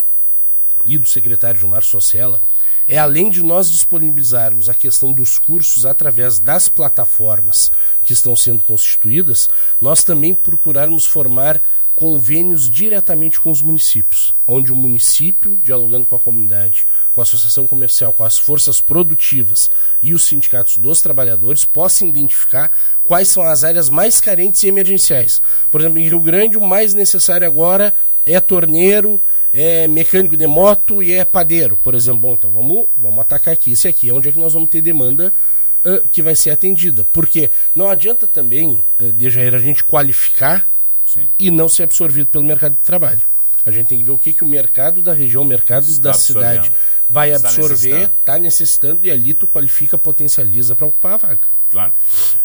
e 0.86 0.98
do 0.98 1.06
secretário 1.06 1.60
Gilmar 1.60 1.84
Socella 1.84 2.42
é 2.88 2.98
além 2.98 3.30
de 3.30 3.44
nós 3.44 3.70
disponibilizarmos 3.70 4.70
a 4.70 4.74
questão 4.74 5.12
dos 5.12 5.38
cursos 5.38 5.86
através 5.86 6.40
das 6.40 6.68
plataformas 6.68 7.72
que 8.04 8.14
estão 8.14 8.36
sendo 8.36 8.64
constituídas, 8.64 9.50
nós 9.80 10.04
também 10.04 10.34
procurarmos 10.34 11.06
formar 11.06 11.62
convênios 11.96 12.70
diretamente 12.70 13.40
com 13.40 13.52
os 13.52 13.62
municípios, 13.62 14.34
onde 14.48 14.74
o 14.74 14.76
município, 14.76 15.60
dialogando 15.64 16.06
com 16.06 16.16
a 16.16 16.20
comunidade, 16.20 16.86
com 17.12 17.22
a 17.22 17.24
associação 17.24 17.68
comercial, 17.68 18.12
com 18.12 18.24
as 18.24 18.38
forças 18.38 18.82
produtivas 18.82 19.70
e 20.02 20.14
os 20.14 20.26
sindicatos 20.26 20.78
dos 20.78 21.02
trabalhadores, 21.02 21.66
possam 21.66 22.08
identificar 22.08 22.72
quais 23.04 23.28
são 23.28 23.44
as 23.44 23.64
áreas 23.64 23.90
mais 23.90 24.20
carentes 24.20 24.64
e 24.64 24.68
emergenciais. 24.68 25.42
Por 25.70 25.82
exemplo, 25.82 26.00
em 26.00 26.08
Rio 26.08 26.20
Grande, 26.20 26.58
o 26.58 26.68
mais 26.68 26.94
necessário 26.94 27.46
agora 27.46 27.94
é 28.26 28.40
torneiro, 28.40 29.22
é 29.54 29.88
mecânico 29.88 30.38
de 30.38 30.48
moto 30.48 31.04
e 31.04 31.14
é 31.14 31.26
padeiro, 31.26 31.78
por 31.78 31.96
exemplo. 31.96 32.22
Bom, 32.22 32.34
então 32.34 32.52
vamos, 32.52 32.88
vamos 32.98 33.20
atacar 33.20 33.54
aqui. 33.54 33.72
Esse 33.72 33.88
aqui 33.88 34.10
é 34.10 34.14
onde 34.14 34.30
é 34.30 34.32
que 34.32 34.40
nós 34.40 34.54
vamos 34.54 34.70
ter 34.70 34.82
demanda 34.82 35.34
uh, 35.86 36.08
que 36.10 36.22
vai 36.22 36.36
ser 36.36 36.52
atendida. 36.52 37.06
Porque 37.12 37.50
não 37.76 37.90
adianta 37.90 38.28
também, 38.28 38.82
uh, 39.00 39.14
de 39.14 39.28
a 39.28 39.60
gente 39.60 39.84
qualificar 39.84 40.68
Sim. 41.06 41.28
e 41.38 41.52
não 41.52 41.68
ser 41.68 41.84
absorvido 41.84 42.28
pelo 42.28 42.44
mercado 42.44 42.74
de 42.74 42.82
trabalho. 42.82 43.22
A 43.66 43.72
gente 43.72 43.88
tem 43.88 44.00
que 44.00 44.04
ver 44.04 44.12
o 44.12 44.18
que, 44.18 44.34
que 44.34 44.44
o 44.44 44.48
mercado 44.48 45.02
da 45.02 45.14
região, 45.14 45.42
o 45.42 45.46
mercado 45.46 45.84
Está 45.84 46.12
da 46.12 46.14
cidade 46.14 46.72
vai 47.10 47.34
absorver, 47.34 47.66
está 47.66 47.78
necessitando. 47.78 48.14
Tá 48.26 48.40
necessitando. 48.40 49.06
e 49.06 49.12
ali 49.12 49.34
tu 49.34 49.48
qualifica, 49.48 49.98
potencializa 49.98 50.76
para 50.76 50.88
ocupar 50.88 51.14
a 51.14 51.18
vaga. 51.18 51.48
Claro. 51.74 51.92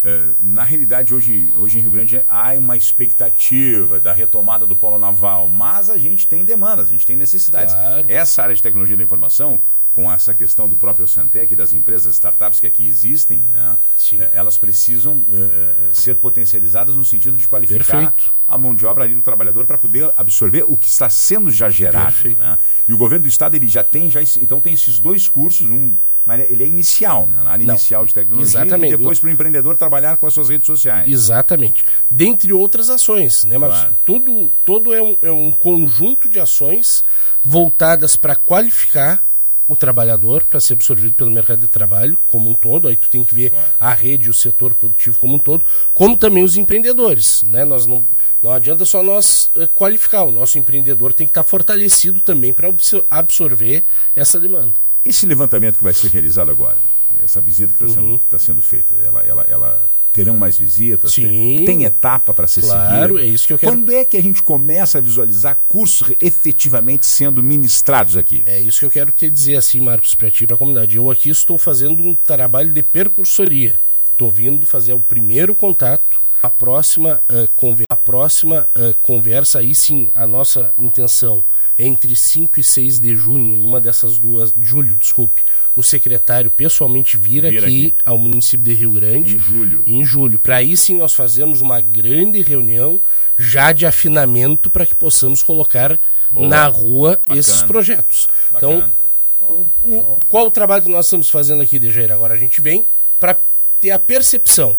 Uh, 0.03 0.35
na 0.41 0.65
realidade, 0.65 1.15
hoje, 1.15 1.53
hoje 1.57 1.79
em 1.79 1.83
Rio 1.83 1.91
Grande 1.91 2.25
há 2.27 2.55
uma 2.55 2.77
expectativa 2.77 4.01
da 4.01 4.13
retomada 4.13 4.67
do 4.67 4.75
polo 4.75 4.99
naval, 4.99 5.49
mas 5.49 5.91
a 5.91 5.99
gente 5.99 6.27
tem 6.27 6.45
demandas, 6.45 6.89
a 6.89 6.91
gente 6.91 7.07
tem 7.07 7.17
necessidades. 7.17 7.75
Claro. 7.75 8.11
Essa 8.11 8.43
área 8.43 8.55
de 8.55 8.63
tecnologia 8.63 8.97
da 8.97 9.05
informação 9.05 9.61
com 9.95 10.13
essa 10.13 10.33
questão 10.33 10.69
do 10.69 10.77
próprio 10.77 11.09
Santec, 11.09 11.57
das 11.57 11.73
empresas 11.73 12.15
startups 12.15 12.61
que 12.61 12.69
aqui 12.69 12.87
existem, 12.87 13.43
né? 13.53 13.77
Eh, 14.13 14.31
elas 14.33 14.57
precisam 14.57 15.17
uh, 15.17 15.93
ser 15.93 16.15
potencializadas 16.15 16.95
no 16.95 17.05
sentido 17.05 17.37
de 17.37 17.49
qualificar 17.49 18.13
Perfeito. 18.13 18.33
a 18.47 18.57
mão 18.57 18.77
de 18.77 18.87
obra 18.87 19.03
ali 19.03 19.17
do 19.17 19.23
trabalhador 19.23 19.67
para 19.67 19.77
poder 19.77 20.13
absorver 20.17 20.65
o 20.69 20.77
que 20.77 20.87
está 20.87 21.11
sendo 21.11 21.51
já 21.51 21.69
gerado. 21.69 22.15
Né? 22.39 22.59
E 22.87 22.93
o 22.93 22.97
governo 22.97 23.25
do 23.25 23.29
estado 23.29 23.57
ele 23.57 23.67
já 23.67 23.83
tem, 23.83 24.09
já, 24.09 24.23
então 24.41 24.61
tem 24.61 24.73
esses 24.73 25.01
dois 25.01 25.29
cursos, 25.29 25.69
um 25.69 25.93
mas 26.29 26.51
ele 26.51 26.63
é 26.63 26.67
inicial, 26.67 27.27
né? 27.27 27.41
na 27.43 27.53
área 27.53 27.65
Não, 27.65 27.73
inicial 27.73 28.05
de 28.05 28.13
tecnologia 28.13 28.61
exatamente. 28.61 28.93
e 28.93 28.97
depois 28.99 29.19
para 29.19 29.29
o 29.29 29.31
empreendedor 29.31 29.79
trabalhar 29.79 30.19
com 30.19 30.27
as 30.27 30.35
suas 30.35 30.51
redes 30.51 30.67
sociais. 30.67 31.11
Exatamente. 31.11 31.83
Dentre 32.11 32.53
outras 32.53 32.91
ações, 32.91 33.45
né, 33.45 33.57
Marcos? 33.57 33.79
Claro. 33.79 33.97
Tudo, 34.05 34.53
tudo 34.63 34.93
é, 34.93 35.01
um, 35.01 35.17
é 35.23 35.33
um 35.33 35.51
conjunto 35.51 36.29
de 36.29 36.39
ações 36.39 37.03
voltadas 37.43 38.15
para 38.15 38.37
qualificar 38.37 39.25
o 39.67 39.75
trabalhador 39.75 40.45
para 40.45 40.61
ser 40.61 40.75
absorvido 40.75 41.15
pelo 41.15 41.31
mercado 41.31 41.61
de 41.61 41.69
trabalho 41.69 42.19
como 42.27 42.51
um 42.51 42.55
todo, 42.55 42.89
aí 42.89 42.97
tu 42.97 43.09
tem 43.09 43.25
que 43.25 43.35
ver 43.35 43.51
claro. 43.51 43.73
a 43.81 43.95
rede 43.95 44.29
o 44.29 44.35
setor 44.35 44.75
produtivo 44.75 45.19
como 45.19 45.37
um 45.37 45.39
todo, 45.39 45.65
como 45.95 46.15
também 46.15 46.45
os 46.45 46.59
empreendedores, 46.59 47.43
né? 47.45 47.65
Nós 47.65 47.87
não, 47.87 48.05
não 48.43 48.53
adianta 48.53 48.85
só 48.85 49.03
nós 49.03 49.51
eh, 49.57 49.67
qualificar, 49.75 50.25
o 50.25 50.31
nosso 50.31 50.59
empreendedor 50.59 51.15
tem 51.15 51.27
que 51.27 51.31
estar 51.31 51.43
fortalecido 51.43 52.21
também 52.21 52.53
para 52.53 52.69
absorver 53.11 53.83
essa 54.15 54.39
demanda. 54.39 54.88
Esse 55.05 55.27
levantamento 55.27 55.79
que 55.79 55.85
vai 55.85 55.95
ser 55.95 56.09
realizado 56.09 56.51
agora, 56.51 56.77
essa 57.23 57.41
visita 57.41 57.73
que 57.73 57.85
está 57.85 58.01
uhum. 58.01 58.09
sendo, 58.09 58.21
tá 58.29 58.39
sendo 58.39 58.63
feita, 58.63 58.95
ela, 59.05 59.23
ela, 59.23 59.43
ela 59.49 59.89
terão 60.13 60.37
mais 60.37 60.59
visitas? 60.59 61.13
Sim. 61.13 61.29
Tem, 61.29 61.65
tem 61.65 61.85
etapa 61.85 62.35
para 62.35 62.47
ser 62.47 62.63
claro, 62.63 62.81
seguida? 62.81 62.99
Claro, 62.99 63.19
é 63.19 63.25
isso 63.25 63.47
que 63.47 63.53
eu 63.53 63.59
quero. 63.59 63.73
Quando 63.73 63.93
é 63.93 64.05
que 64.05 64.17
a 64.17 64.23
gente 64.23 64.43
começa 64.43 64.99
a 64.99 65.01
visualizar 65.01 65.59
cursos 65.67 66.13
efetivamente 66.21 67.07
sendo 67.07 67.43
ministrados 67.43 68.17
aqui? 68.17 68.43
É 68.47 68.61
isso 68.61 68.81
que 68.81 68.87
eu 68.87 68.91
quero 68.91 69.13
te 69.13 69.31
dizer 69.31 69.57
assim, 69.57 69.81
Marcos, 69.81 70.15
para 70.15 70.31
ti 70.31 70.47
para 70.47 70.57
a 70.57 70.59
comunidade. 70.59 70.97
Eu 70.97 71.11
aqui 71.11 71.31
estou 71.31 71.57
fazendo 71.57 72.03
um 72.03 72.15
trabalho 72.15 72.73
de 72.73 72.83
percursoria. 72.83 73.79
Estou 74.11 74.31
vindo 74.31 74.67
fazer 74.67 74.93
o 74.93 75.01
primeiro 75.01 75.55
contato. 75.55 76.21
A 76.43 76.51
próxima, 76.51 77.21
uh, 77.29 77.49
conver 77.57 77.87
a 77.89 77.97
próxima 77.97 78.69
uh, 78.77 78.95
conversa, 79.03 79.59
aí 79.59 79.75
sim, 79.75 80.11
a 80.15 80.27
nossa 80.27 80.73
intenção 80.79 81.43
entre 81.79 82.15
5 82.17 82.59
e 82.59 82.65
6 82.65 82.99
de 82.99 83.15
junho, 83.15 83.57
numa 83.57 83.81
dessas 83.81 84.19
duas, 84.19 84.53
julho, 84.61 84.97
desculpe, 84.97 85.43
o 85.77 85.83
secretário 85.83 86.51
pessoalmente 86.51 87.17
vir, 87.17 87.43
vir 87.43 87.47
aqui, 87.47 87.59
aqui, 87.59 87.95
ao 88.05 88.19
município 88.19 88.65
de 88.65 88.75
Rio 88.75 88.93
Grande. 88.93 89.37
Em 89.37 89.39
julho. 89.39 89.83
Em 89.87 90.05
julho. 90.05 90.39
Para 90.41 90.57
aí 90.57 90.77
sim 90.77 90.97
nós 90.97 91.15
fazemos 91.15 91.61
uma 91.61 91.81
grande 91.81 92.43
reunião 92.43 93.01
já 93.39 93.71
de 93.73 93.87
afinamento 93.87 94.69
para 94.69 94.85
que 94.85 94.95
possamos 94.95 95.43
colocar 95.43 96.01
Boa. 96.31 96.49
na 96.49 96.67
rua 96.67 97.13
Bacana. 97.13 97.39
esses 97.39 97.63
projetos. 97.63 98.29
Bacana. 98.51 98.91
Então, 98.91 99.09
o, 99.41 99.67
o, 99.85 100.19
qual 100.29 100.49
o 100.49 100.51
trabalho 100.51 100.83
que 100.83 100.91
nós 100.91 101.07
estamos 101.07 101.31
fazendo 101.31 101.63
aqui, 101.63 101.79
Dejair? 101.79 102.11
Agora 102.11 102.35
a 102.35 102.39
gente 102.39 102.61
vem 102.61 102.85
para 103.21 103.39
ter 103.81 103.93
a 103.93 103.99
percepção, 104.01 104.77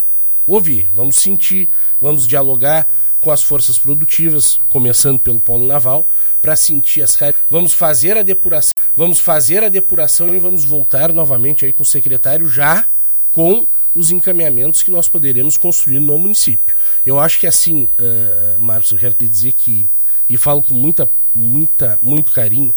ouvir, 0.54 0.90
vamos 0.94 1.18
sentir, 1.18 1.70
vamos 2.02 2.28
dialogar 2.28 2.88
com 3.22 3.32
as 3.32 3.44
forças 3.44 3.78
produtivas, 3.78 4.58
começando 4.70 5.20
pelo 5.20 5.40
polo 5.40 5.68
naval, 5.68 6.08
para 6.42 6.56
sentir 6.56 7.02
as 7.02 7.16
caras. 7.16 7.36
Vamos 7.50 7.74
fazer 7.74 8.18
a 8.18 8.24
depuração, 8.24 8.74
vamos 8.96 9.20
fazer 9.20 9.64
a 9.64 9.70
depuração 9.70 10.34
e 10.34 10.40
vamos 10.40 10.64
voltar 10.64 11.12
novamente 11.12 11.66
aí 11.66 11.74
com 11.74 11.84
o 11.84 11.86
secretário 11.86 12.48
já 12.48 12.86
com 13.32 13.68
os 13.94 14.12
encaminhamentos 14.12 14.84
que 14.84 14.92
nós 14.92 15.10
poderemos 15.10 15.58
construir 15.58 16.00
no 16.00 16.18
município. 16.18 16.76
Eu 17.06 17.20
acho 17.20 17.40
que 17.40 17.48
assim, 17.48 17.90
uh, 18.00 18.62
Marcos, 18.62 18.92
eu 18.92 18.98
quero 18.98 19.14
te 19.14 19.28
dizer 19.28 19.54
que 19.54 19.86
e 20.30 20.38
falo 20.38 20.62
com 20.62 20.76
muita, 20.76 21.10
muita, 21.34 21.98
muito 22.02 22.32
carinho 22.32 22.74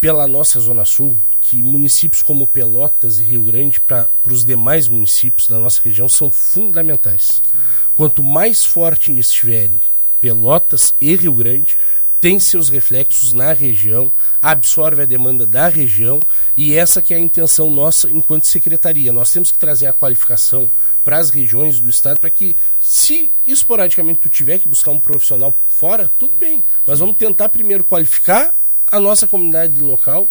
pela 0.00 0.26
nossa 0.26 0.58
zona 0.58 0.84
sul, 0.84 1.16
que 1.50 1.60
municípios 1.60 2.22
como 2.22 2.46
Pelotas 2.46 3.18
e 3.18 3.24
Rio 3.24 3.42
Grande 3.42 3.80
para 3.80 4.08
os 4.24 4.44
demais 4.44 4.86
municípios 4.86 5.48
da 5.48 5.58
nossa 5.58 5.80
região 5.82 6.08
são 6.08 6.30
fundamentais. 6.30 7.42
Sim. 7.42 7.58
Quanto 7.96 8.22
mais 8.22 8.64
forte 8.64 9.10
estiverem 9.18 9.80
Pelotas 10.20 10.94
e 11.00 11.16
Rio 11.16 11.34
Grande, 11.34 11.76
tem 12.20 12.38
seus 12.38 12.68
reflexos 12.68 13.32
na 13.32 13.52
região, 13.52 14.12
absorve 14.40 15.02
a 15.02 15.06
demanda 15.06 15.44
da 15.44 15.66
região 15.66 16.22
e 16.56 16.76
essa 16.76 17.02
que 17.02 17.12
é 17.12 17.16
a 17.16 17.20
intenção 17.20 17.68
nossa 17.68 18.08
enquanto 18.08 18.46
secretaria. 18.46 19.12
Nós 19.12 19.32
temos 19.32 19.50
que 19.50 19.58
trazer 19.58 19.88
a 19.88 19.92
qualificação 19.92 20.70
para 21.02 21.18
as 21.18 21.30
regiões 21.30 21.80
do 21.80 21.90
estado 21.90 22.20
para 22.20 22.30
que, 22.30 22.56
se 22.78 23.32
esporadicamente 23.44 24.20
tu 24.20 24.28
tiver 24.28 24.60
que 24.60 24.68
buscar 24.68 24.92
um 24.92 25.00
profissional 25.00 25.56
fora, 25.68 26.08
tudo 26.16 26.36
bem. 26.36 26.62
Mas 26.86 27.00
vamos 27.00 27.16
tentar 27.16 27.48
primeiro 27.48 27.82
qualificar 27.82 28.54
a 28.86 29.00
nossa 29.00 29.26
comunidade 29.26 29.80
local 29.80 30.28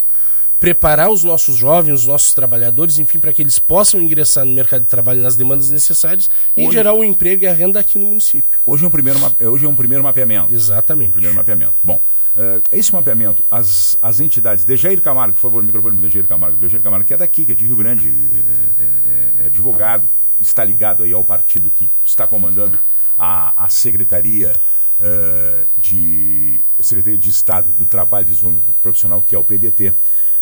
preparar 0.60 1.10
os 1.10 1.24
nossos 1.24 1.56
jovens, 1.56 2.02
os 2.02 2.06
nossos 2.06 2.34
trabalhadores, 2.34 3.00
enfim, 3.00 3.20
para 3.20 3.32
que 3.32 3.42
eles 3.42 3.58
possam 3.58 4.02
ingressar 4.02 4.46
no 4.46 4.54
mercado 4.54 4.82
de 4.82 4.88
trabalho 4.88 5.22
nas 5.22 5.36
demandas 5.36 5.70
necessárias 5.70 6.30
hoje, 6.56 6.68
e 6.68 6.72
gerar 6.72 6.94
o 6.94 7.04
emprego 7.04 7.44
e 7.44 7.48
a 7.48 7.54
renda 7.54 7.80
aqui 7.80 7.98
no 7.98 8.08
município. 8.08 8.60
Hoje 8.66 8.84
é 8.84 8.88
um 8.88 8.92
primeiro, 8.92 9.20
hoje 9.40 9.66
é 9.66 9.70
um 9.70 9.76
primeiro 9.76 10.04
mapeamento. 10.04 10.54
Exatamente. 10.54 11.10
Um 11.10 11.14
primeiro 11.14 11.36
mapeamento. 11.36 11.76
Bom, 11.82 12.02
uh, 12.36 12.62
esse 12.72 12.92
mapeamento, 12.94 13.42
as, 13.50 13.98
as 14.02 14.20
entidades, 14.20 14.66
Dejair 14.66 15.02
Camargo, 15.02 15.34
por 15.34 15.42
favor, 15.42 15.64
o 15.64 15.66
microfone 15.66 15.96
do 15.96 16.02
Dejair 16.02 16.28
Camargo. 16.28 16.58
Dejair 16.58 16.84
Camargo, 16.84 17.06
que 17.06 17.14
é 17.14 17.18
daqui, 17.18 17.46
que 17.46 17.54
é 17.54 17.56
de 17.56 17.66
Rio 17.66 17.78
Grande, 17.78 18.10
é, 18.10 18.84
é, 18.84 19.44
é 19.44 19.46
advogado, 19.48 20.08
está 20.42 20.64
ligado 20.64 21.04
aí 21.04 21.14
ao 21.14 21.24
partido 21.24 21.72
que 21.76 21.90
está 22.04 22.28
comandando 22.28 22.78
a, 23.18 23.66
a 23.66 23.70
secretaria 23.70 24.56
uh, 25.00 25.68
de 25.78 26.62
Secretaria 26.80 27.18
de 27.18 27.30
Estado 27.30 27.72
do 27.72 27.86
Trabalho 27.86 28.28
e 28.28 28.32
Desenvolvimento 28.32 28.74
Profissional, 28.82 29.22
que 29.22 29.36
é 29.36 29.38
o 29.38 29.44
PDT. 29.44 29.94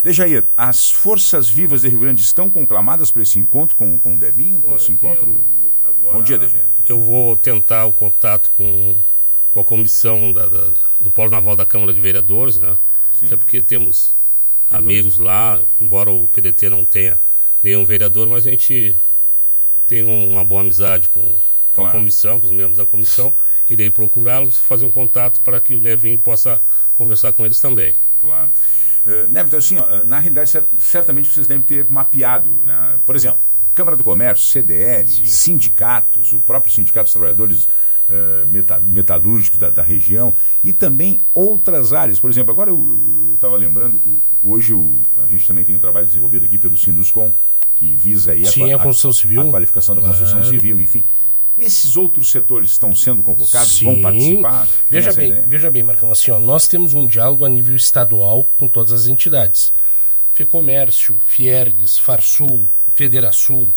Dejair, 0.07 0.45
as 0.55 0.89
forças 0.89 1.49
vivas 1.49 1.81
de 1.81 1.89
Rio 1.89 1.99
Grande 1.99 2.21
estão 2.21 2.49
conclamadas 2.49 3.11
para 3.11 3.23
esse 3.23 3.37
encontro 3.37 3.75
com, 3.75 3.99
com 3.99 4.15
o 4.15 4.17
Devinho? 4.17 4.63
Olha, 4.65 4.77
esse 4.77 4.89
encontro? 4.89 5.43
Bom 6.01 6.23
dia, 6.23 6.37
Dejair. 6.37 6.65
Eu 6.85 6.97
vou 6.97 7.35
tentar 7.35 7.85
o 7.87 7.91
contato 7.91 8.49
com, 8.55 8.95
com 9.51 9.59
a 9.59 9.65
comissão 9.65 10.31
da, 10.31 10.47
da, 10.47 10.71
do 10.97 11.11
Polo 11.11 11.29
Naval 11.29 11.57
da 11.57 11.65
Câmara 11.65 11.93
de 11.93 11.99
Vereadores, 11.99 12.57
né? 12.57 12.77
Sim. 13.19 13.25
Até 13.25 13.35
porque 13.35 13.61
temos 13.61 14.15
amigos 14.69 15.19
lá, 15.19 15.61
embora 15.77 16.09
o 16.09 16.25
PDT 16.29 16.69
não 16.69 16.85
tenha 16.85 17.19
nenhum 17.61 17.83
vereador, 17.83 18.29
mas 18.29 18.47
a 18.47 18.49
gente 18.49 18.95
tem 19.87 20.05
uma 20.05 20.45
boa 20.45 20.61
amizade 20.61 21.09
com, 21.09 21.21
com 21.21 21.37
claro. 21.73 21.89
a 21.89 21.91
comissão, 21.91 22.39
com 22.39 22.45
os 22.45 22.53
membros 22.53 22.77
da 22.77 22.85
comissão. 22.85 23.33
Irei 23.69 23.89
procurá-los, 23.89 24.55
fazer 24.55 24.85
um 24.85 24.91
contato 24.91 25.41
para 25.41 25.59
que 25.59 25.75
o 25.75 25.81
Nevinho 25.81 26.17
possa 26.17 26.61
conversar 26.93 27.33
com 27.33 27.45
eles 27.45 27.59
também. 27.59 27.93
Claro. 28.21 28.49
Uh, 29.07 29.29
então, 29.29 29.57
assim, 29.57 29.77
ó, 29.77 30.03
na 30.03 30.19
realidade, 30.19 30.51
certamente 30.77 31.29
vocês 31.29 31.47
devem 31.47 31.63
ter 31.63 31.89
mapeado, 31.89 32.49
né? 32.65 32.97
por 33.05 33.15
exemplo, 33.15 33.39
Câmara 33.73 33.95
do 33.95 34.03
Comércio, 34.03 34.45
CDL, 34.45 35.07
Sim. 35.07 35.25
sindicatos, 35.25 36.33
o 36.33 36.41
próprio 36.41 36.73
Sindicato 36.73 37.05
dos 37.05 37.13
Trabalhadores 37.13 37.65
uh, 37.65 38.47
metal, 38.47 38.81
Metalúrgicos 38.81 39.59
da, 39.59 39.69
da, 39.69 39.83
região 39.83 40.33
e 40.63 40.73
também 40.73 41.19
outras 41.33 41.93
áreas. 41.93 42.19
Por 42.19 42.29
exemplo, 42.29 42.51
agora 42.51 42.71
eu 42.71 43.33
estava 43.35 43.55
lembrando, 43.55 44.01
hoje 44.43 44.73
o, 44.73 44.99
a 45.23 45.27
gente 45.29 45.47
também 45.47 45.63
tem 45.63 45.75
um 45.75 45.79
trabalho 45.79 46.05
desenvolvido 46.05 46.45
aqui 46.45 46.57
pelo 46.57 46.75
Sinduscom, 46.75 47.31
que 47.77 47.95
visa 47.95 48.31
aí 48.31 48.45
Sim, 48.45 48.73
a, 48.73 48.77
a, 48.77 48.79
construção 48.79 49.13
civil. 49.13 49.41
a 49.41 49.51
qualificação 49.51 49.95
da 49.95 50.01
construção 50.01 50.39
claro. 50.39 50.49
civil, 50.49 50.81
enfim. 50.81 51.03
Esses 51.57 51.97
outros 51.97 52.29
setores 52.29 52.71
estão 52.71 52.93
sendo 52.93 53.23
convocados, 53.23 53.77
Sim. 53.77 53.85
vão 53.85 54.01
participar? 54.01 54.67
Veja 54.89 55.11
bem, 55.13 55.29
ideia? 55.31 55.45
veja 55.47 55.71
bem, 55.71 55.83
Marcão, 55.83 56.11
assim, 56.11 56.29
ó, 56.29 56.39
nós 56.39 56.67
temos 56.67 56.93
um 56.93 57.07
diálogo 57.07 57.45
a 57.45 57.49
nível 57.49 57.75
estadual 57.75 58.45
com 58.57 58.67
todas 58.67 58.91
as 58.91 59.07
entidades. 59.07 59.73
FEComércio, 60.33 61.17
Fiergues, 61.19 61.97
Farsul, 61.97 62.69
Federação. 62.93 63.73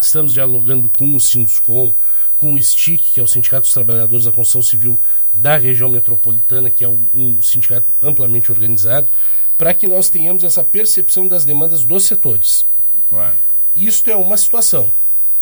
Estamos 0.00 0.32
dialogando 0.32 0.90
com 0.90 1.14
o 1.14 1.20
Sinduscom, 1.20 1.94
com 2.38 2.54
o 2.54 2.62
STIC, 2.62 3.12
que 3.12 3.20
é 3.20 3.22
o 3.22 3.26
Sindicato 3.26 3.62
dos 3.62 3.72
Trabalhadores 3.72 4.24
da 4.24 4.32
Construção 4.32 4.62
Civil 4.62 4.98
da 5.32 5.56
região 5.56 5.88
metropolitana, 5.88 6.70
que 6.70 6.82
é 6.82 6.88
um, 6.88 7.06
um 7.14 7.42
sindicato 7.42 7.86
amplamente 8.02 8.50
organizado, 8.50 9.08
para 9.56 9.72
que 9.72 9.86
nós 9.86 10.08
tenhamos 10.08 10.44
essa 10.44 10.64
percepção 10.64 11.28
das 11.28 11.44
demandas 11.44 11.84
dos 11.84 12.04
setores. 12.04 12.66
Ué. 13.12 13.32
Isto 13.74 14.10
é 14.10 14.16
uma 14.16 14.36
situação. 14.36 14.92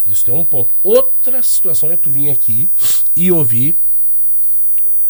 Isso 0.05 0.29
é 0.29 0.33
um 0.33 0.45
ponto. 0.45 0.71
Outra 0.83 1.41
situação 1.41 1.91
é 1.91 1.97
tu 1.97 2.09
vir 2.09 2.29
aqui 2.29 2.69
e 3.15 3.31
ouvir 3.31 3.75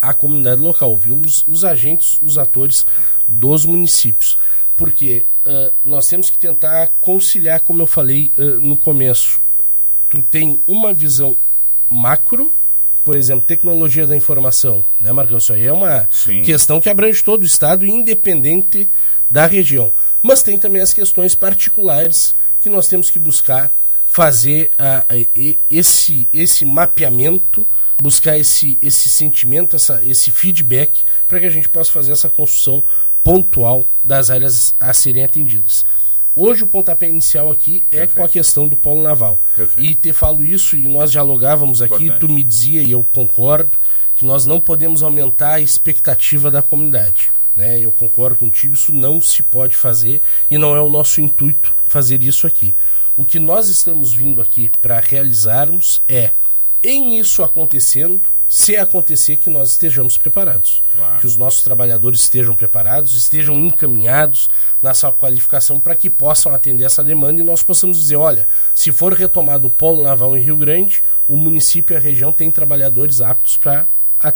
a 0.02 0.14
comunidade 0.14 0.62
local, 0.62 0.92
ouvir 0.92 1.12
os, 1.12 1.44
os 1.48 1.66
agentes, 1.66 2.20
os 2.22 2.38
atores 2.38 2.86
dos 3.28 3.66
municípios. 3.66 4.38
Porque 4.78 5.26
uh, 5.46 5.74
nós 5.84 6.08
temos 6.08 6.30
que 6.30 6.38
tentar 6.38 6.92
conciliar, 7.02 7.60
como 7.60 7.82
eu 7.82 7.88
falei 7.88 8.32
uh, 8.38 8.60
no 8.60 8.78
começo. 8.78 9.42
Tu 10.10 10.22
tem 10.22 10.62
uma 10.68 10.94
visão 10.94 11.36
macro, 11.90 12.54
por 13.04 13.16
exemplo, 13.16 13.46
tecnologia 13.46 14.08
da 14.08 14.16
informação, 14.16 14.84
né, 15.00 15.12
Marcão? 15.12 15.38
Isso 15.38 15.54
aí 15.54 15.66
é 15.66 15.74
uma 15.74 16.08
Sim. 16.12 16.44
questão 16.44 16.80
que 16.80 16.90
abrange 16.90 17.24
todo 17.24 17.44
o 17.44 17.46
estado, 17.46 17.86
independente 17.86 18.90
da 19.30 19.46
região. 19.46 19.92
Mas 20.22 20.44
tem 20.44 20.58
também 20.58 20.82
as 20.82 20.94
questões 20.94 21.36
particulares 21.36 22.34
que 22.62 22.70
nós 22.70 22.88
temos 22.88 23.10
que 23.10 23.20
buscar 23.20 23.72
fazer 24.06 24.72
a, 24.78 25.04
esse, 25.70 26.28
esse 26.32 26.64
mapeamento, 26.64 27.68
buscar 27.98 28.38
esse, 28.38 28.78
esse 28.82 29.10
sentimento, 29.10 29.76
essa, 29.76 30.04
esse 30.06 30.32
feedback, 30.32 31.02
para 31.28 31.40
que 31.40 31.46
a 31.46 31.50
gente 31.50 31.68
possa 31.68 31.92
fazer 31.92 32.12
essa 32.12 32.30
construção 32.30 32.84
pontual 33.24 33.88
das 34.04 34.30
áreas 34.30 34.76
a 34.80 34.94
serem 34.94 35.24
atendidas. 35.24 35.84
Hoje 36.36 36.64
o 36.64 36.68
pontapé 36.68 37.08
inicial 37.08 37.50
aqui 37.50 37.82
é 37.90 38.00
Perfeito. 38.00 38.16
com 38.16 38.24
a 38.24 38.30
questão 38.30 38.68
do 38.68 38.76
polo 38.76 39.02
naval. 39.02 39.40
Perfeito. 39.56 39.82
E 39.82 39.96
te 39.96 40.14
falo 40.14 40.44
isso, 40.44 40.76
e 40.76 40.88
nós 40.88 41.12
dialogávamos 41.12 41.82
aqui, 41.82 42.06
Importante. 42.06 42.20
tu 42.20 42.30
me 42.30 42.44
dizia, 42.44 42.84
e 42.84 42.92
eu 42.92 43.06
concordo, 43.14 43.78
que 44.16 44.26
nós 44.26 44.46
não 44.46 44.60
podemos 44.60 45.02
aumentar 45.02 45.56
a 45.56 45.62
expectativa 45.62 46.52
da 46.52 46.62
comunidade. 46.62 47.32
Né? 47.56 47.80
Eu 47.80 47.92
concordo 47.92 48.38
contigo, 48.38 48.74
isso 48.74 48.94
não 48.94 49.22
se 49.22 49.42
pode 49.42 49.78
fazer 49.78 50.22
e 50.50 50.58
não 50.58 50.76
é 50.76 50.82
o 50.82 50.90
nosso 50.90 51.22
intuito 51.22 51.74
fazer 51.86 52.22
isso 52.22 52.46
aqui. 52.46 52.76
O 53.18 53.24
que 53.24 53.40
nós 53.40 53.70
estamos 53.70 54.14
vindo 54.14 54.42
aqui 54.42 54.70
para 54.82 55.00
realizarmos 55.00 56.02
é, 56.08 56.32
em 56.84 57.18
isso 57.20 57.44
acontecendo, 57.44 58.22
se 58.48 58.78
acontecer 58.78 59.38
que 59.38 59.50
nós 59.50 59.72
estejamos 59.72 60.18
preparados. 60.18 60.82
Claro. 60.96 61.20
Que 61.20 61.28
os 61.28 61.36
nossos 61.36 61.64
trabalhadores 61.64 62.22
estejam 62.22 62.56
preparados, 62.56 63.14
estejam 63.16 63.60
encaminhados 63.60 64.50
na 64.82 64.94
sua 64.94 65.12
qualificação 65.12 65.80
para 65.80 65.96
que 65.96 66.10
possam 66.10 66.54
atender 66.54 66.84
essa 66.84 67.04
demanda 67.04 67.42
e 67.42 67.44
nós 67.44 67.64
possamos 67.64 67.98
dizer, 67.98 68.18
olha, 68.18 68.48
se 68.74 68.92
for 68.92 69.14
retomado 69.14 69.68
o 69.68 69.72
polo 69.72 70.04
naval 70.04 70.38
em 70.38 70.42
Rio 70.42 70.58
Grande, 70.58 71.02
o 71.28 71.36
município 71.36 71.94
e 71.94 71.98
a 71.98 72.00
região 72.00 72.32
têm 72.32 72.52
trabalhadores 72.52 73.20
aptos 73.20 73.58
para 73.58 73.88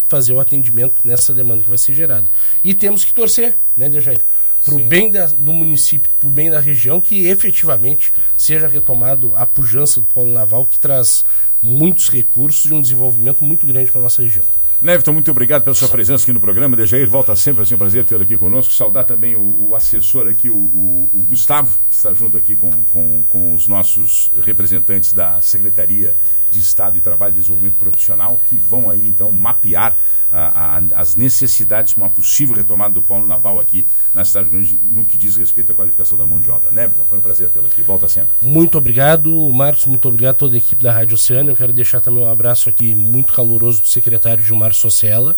fazer 0.05 0.33
o 0.33 0.39
atendimento 0.39 1.01
nessa 1.03 1.33
demanda 1.33 1.63
que 1.63 1.69
vai 1.69 1.77
ser 1.77 1.93
gerada. 1.93 2.25
E 2.63 2.73
temos 2.73 3.05
que 3.05 3.13
torcer, 3.13 3.55
né, 3.75 3.89
Dejair? 3.89 4.23
Para 4.63 4.75
o 4.75 4.85
bem 4.85 5.09
da, 5.11 5.25
do 5.27 5.53
município, 5.53 6.09
para 6.19 6.27
o 6.27 6.31
bem 6.31 6.49
da 6.49 6.59
região, 6.59 6.99
que 6.99 7.27
efetivamente 7.27 8.11
seja 8.37 8.67
retomado 8.67 9.33
a 9.35 9.45
pujança 9.45 10.01
do 10.01 10.07
polo 10.07 10.31
naval, 10.33 10.65
que 10.65 10.79
traz 10.79 11.23
muitos 11.61 12.09
recursos 12.09 12.69
e 12.69 12.73
um 12.73 12.81
desenvolvimento 12.81 13.43
muito 13.43 13.65
grande 13.65 13.91
para 13.91 14.01
a 14.01 14.03
nossa 14.03 14.21
região. 14.21 14.45
Neverton, 14.81 15.11
muito 15.11 15.29
obrigado 15.29 15.63
pela 15.63 15.75
sua 15.75 15.89
presença 15.89 16.23
aqui 16.23 16.31
no 16.31 16.39
programa. 16.39 16.75
Dejair, 16.77 17.05
volta 17.05 17.35
sempre, 17.35 17.63
assim, 17.63 17.75
um 17.75 17.77
prazer 17.77 18.05
tê-lo 18.05 18.23
aqui 18.23 18.37
conosco. 18.37 18.73
Saudar 18.73 19.03
também 19.03 19.35
o, 19.35 19.69
o 19.69 19.75
assessor 19.75 20.25
aqui, 20.29 20.49
o, 20.49 20.55
o, 20.55 21.09
o, 21.13 21.23
Gustavo, 21.23 21.77
que 21.89 21.95
está 21.95 22.13
junto 22.13 22.37
aqui 22.37 22.55
com, 22.55 22.71
com, 22.89 23.23
com 23.27 23.53
os 23.53 23.67
nossos 23.67 24.31
representantes 24.41 25.11
da 25.11 25.41
Secretaria 25.41 26.15
de 26.51 26.59
Estado 26.59 26.97
e 26.97 27.01
Trabalho 27.01 27.33
e 27.33 27.35
Desenvolvimento 27.35 27.75
Profissional, 27.77 28.39
que 28.47 28.55
vão 28.55 28.89
aí 28.89 29.07
então 29.07 29.31
mapear 29.31 29.95
a, 30.31 30.77
a, 30.77 31.01
as 31.01 31.15
necessidades 31.15 31.93
para 31.93 32.03
uma 32.03 32.09
possível 32.09 32.55
retomada 32.55 32.93
do 32.93 33.01
polo 33.01 33.25
naval 33.25 33.59
aqui 33.59 33.85
na 34.13 34.23
cidade 34.23 34.49
grande 34.49 34.79
no 34.91 35.03
que 35.03 35.17
diz 35.17 35.35
respeito 35.35 35.71
à 35.71 35.75
qualificação 35.75 36.17
da 36.17 36.25
mão 36.25 36.39
de 36.39 36.49
obra. 36.49 36.71
Né, 36.71 36.85
Everton? 36.85 37.05
Foi 37.05 37.17
um 37.17 37.21
prazer 37.21 37.49
tê-lo 37.49 37.67
aqui. 37.67 37.81
Volta 37.81 38.07
sempre. 38.07 38.35
Muito 38.41 38.77
obrigado, 38.77 39.31
Marcos. 39.51 39.85
Muito 39.85 40.07
obrigado 40.07 40.35
a 40.35 40.37
toda 40.37 40.55
a 40.55 40.57
equipe 40.57 40.83
da 40.83 40.91
Rádio 40.91 41.15
Oceano. 41.15 41.49
Eu 41.49 41.55
quero 41.55 41.73
deixar 41.73 41.99
também 41.99 42.23
um 42.23 42.31
abraço 42.31 42.69
aqui 42.69 42.93
muito 42.93 43.33
caloroso 43.33 43.81
do 43.81 43.87
secretário 43.87 44.43
Gilmar 44.43 44.73
Sociela 44.73 45.35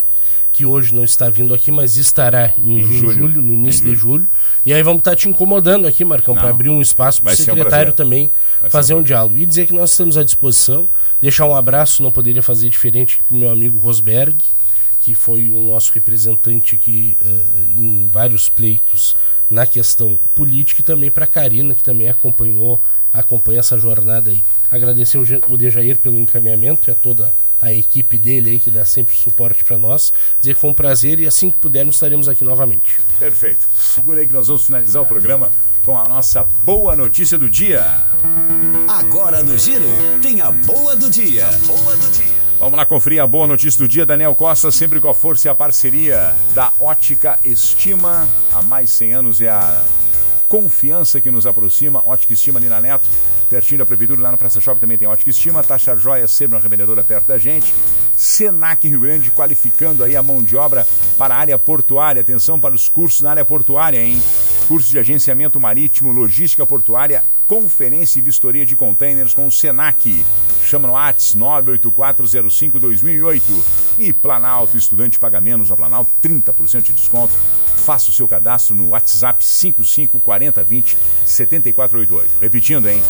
que 0.51 0.65
hoje 0.65 0.93
não 0.93 1.03
está 1.03 1.29
vindo 1.29 1.53
aqui, 1.53 1.71
mas 1.71 1.95
estará 1.95 2.53
em, 2.57 2.79
em 2.79 2.83
julho, 2.83 3.13
julho, 3.13 3.41
no 3.41 3.53
início 3.53 3.85
de 3.85 3.95
julho. 3.95 4.27
E 4.65 4.73
aí 4.73 4.83
vamos 4.83 4.99
estar 4.99 5.15
te 5.15 5.29
incomodando 5.29 5.87
aqui, 5.87 6.03
Marcão, 6.03 6.35
para 6.35 6.49
abrir 6.49 6.69
um 6.69 6.81
espaço 6.81 7.21
para 7.21 7.33
o 7.33 7.35
secretário 7.35 7.93
um 7.93 7.95
também 7.95 8.29
Vai 8.59 8.69
fazer 8.69 8.93
um 8.93 9.01
diálogo. 9.01 9.37
E 9.37 9.45
dizer 9.45 9.65
que 9.65 9.73
nós 9.73 9.91
estamos 9.91 10.17
à 10.17 10.23
disposição. 10.23 10.87
Deixar 11.21 11.45
um 11.45 11.55
abraço, 11.55 12.03
não 12.03 12.11
poderia 12.11 12.43
fazer 12.43 12.69
diferente 12.69 13.21
para 13.27 13.35
o 13.35 13.39
meu 13.39 13.49
amigo 13.49 13.79
Rosberg, 13.79 14.35
que 14.99 15.15
foi 15.15 15.49
o 15.49 15.61
nosso 15.61 15.93
representante 15.93 16.75
aqui 16.75 17.17
uh, 17.23 17.81
em 17.81 18.07
vários 18.07 18.49
pleitos 18.49 19.15
na 19.49 19.65
questão 19.65 20.17
política, 20.33 20.81
e 20.81 20.83
também 20.83 21.11
para 21.11 21.25
a 21.25 21.27
Karina, 21.27 21.75
que 21.75 21.83
também 21.83 22.09
acompanhou, 22.09 22.81
acompanha 23.11 23.59
essa 23.59 23.77
jornada 23.77 24.31
aí. 24.31 24.43
Agradecer 24.69 25.17
o 25.17 25.57
Dejair 25.57 25.97
pelo 25.97 26.19
encaminhamento 26.19 26.89
e 26.89 26.91
a 26.91 26.95
toda 26.95 27.25
a 27.25 27.50
equipe 27.69 28.17
dele 28.17 28.51
aí, 28.51 28.59
que 28.59 28.71
dá 28.71 28.85
sempre 28.85 29.15
suporte 29.15 29.63
para 29.63 29.77
nós. 29.77 30.11
Dizer 30.39 30.55
que 30.55 30.61
foi 30.61 30.69
um 30.69 30.73
prazer 30.73 31.19
e 31.19 31.27
assim 31.27 31.51
que 31.51 31.57
pudermos 31.57 31.95
estaremos 31.95 32.29
aqui 32.29 32.43
novamente. 32.43 32.99
Perfeito. 33.19 33.67
Segura 33.77 34.21
aí 34.21 34.27
que 34.27 34.33
nós 34.33 34.47
vamos 34.47 34.65
finalizar 34.65 35.01
o 35.01 35.05
programa 35.05 35.51
com 35.83 35.97
a 35.97 36.07
nossa 36.07 36.43
boa 36.63 36.95
notícia 36.95 37.37
do 37.37 37.49
dia. 37.49 37.83
Agora 38.87 39.43
no 39.43 39.57
Giro, 39.57 39.85
tem 40.21 40.41
a 40.41 40.51
boa 40.51 40.95
do 40.95 41.09
dia. 41.09 41.47
A 41.47 41.57
boa 41.67 41.95
do 41.95 42.11
dia. 42.11 42.41
Vamos 42.59 42.77
lá 42.77 42.85
conferir 42.85 43.19
a 43.19 43.25
boa 43.25 43.47
notícia 43.47 43.79
do 43.79 43.87
dia. 43.87 44.05
Daniel 44.05 44.35
Costa, 44.35 44.69
sempre 44.69 44.99
com 44.99 45.09
a 45.09 45.15
força 45.15 45.47
e 45.47 45.49
a 45.49 45.55
parceria 45.55 46.35
da 46.53 46.71
Ótica 46.79 47.39
Estima. 47.43 48.27
Há 48.53 48.61
mais 48.61 48.91
100 48.91 49.13
anos 49.13 49.41
é 49.41 49.49
a 49.49 49.83
confiança 50.47 51.19
que 51.19 51.31
nos 51.31 51.47
aproxima. 51.47 52.03
Ótica 52.05 52.33
Estima 52.33 52.59
ali 52.59 52.69
na 52.69 52.79
Neto, 52.79 53.09
pertinho 53.51 53.79
da 53.79 53.85
Prefeitura, 53.85 54.21
lá 54.21 54.31
no 54.31 54.37
Praça 54.37 54.61
Shopping 54.61 54.79
também 54.79 54.97
tem 54.97 55.09
Ótica 55.09 55.29
Estima. 55.29 55.61
Taxa 55.61 55.97
Joia, 55.97 56.25
sempre 56.25 56.55
uma 56.55 56.61
revendedora 56.61 57.03
perto 57.03 57.27
da 57.27 57.37
gente. 57.37 57.73
Senac 58.15 58.87
Rio 58.87 59.01
Grande 59.01 59.29
qualificando 59.29 60.05
aí 60.05 60.15
a 60.15 60.23
mão 60.23 60.41
de 60.41 60.55
obra 60.55 60.87
para 61.17 61.35
a 61.35 61.37
área 61.37 61.59
portuária. 61.59 62.21
Atenção 62.21 62.57
para 62.57 62.73
os 62.73 62.87
cursos 62.87 63.19
na 63.19 63.31
área 63.31 63.43
portuária, 63.43 64.01
hein? 64.01 64.23
Curso 64.69 64.89
de 64.89 64.97
agenciamento 64.97 65.59
marítimo, 65.59 66.13
logística 66.13 66.65
portuária, 66.65 67.25
conferência 67.45 68.19
e 68.19 68.21
vistoria 68.21 68.65
de 68.65 68.77
containers 68.77 69.33
com 69.33 69.45
o 69.45 69.51
Senac. 69.51 70.25
Chama 70.63 70.87
no 70.87 70.95
ATS 70.95 71.35
98405-2008. 71.35 73.41
E 73.99 74.13
Planalto, 74.13 74.77
estudante 74.77 75.19
paga 75.19 75.41
menos 75.41 75.71
a 75.71 75.75
Planalto, 75.75 76.09
30% 76.23 76.83
de 76.83 76.93
desconto. 76.93 77.33
Faça 77.75 78.11
o 78.11 78.13
seu 78.13 78.29
cadastro 78.29 78.73
no 78.75 78.91
WhatsApp 78.91 79.43
554020 79.43 80.95
7488. 81.25 82.31
Repetindo, 82.39 82.87
hein? 82.87 83.03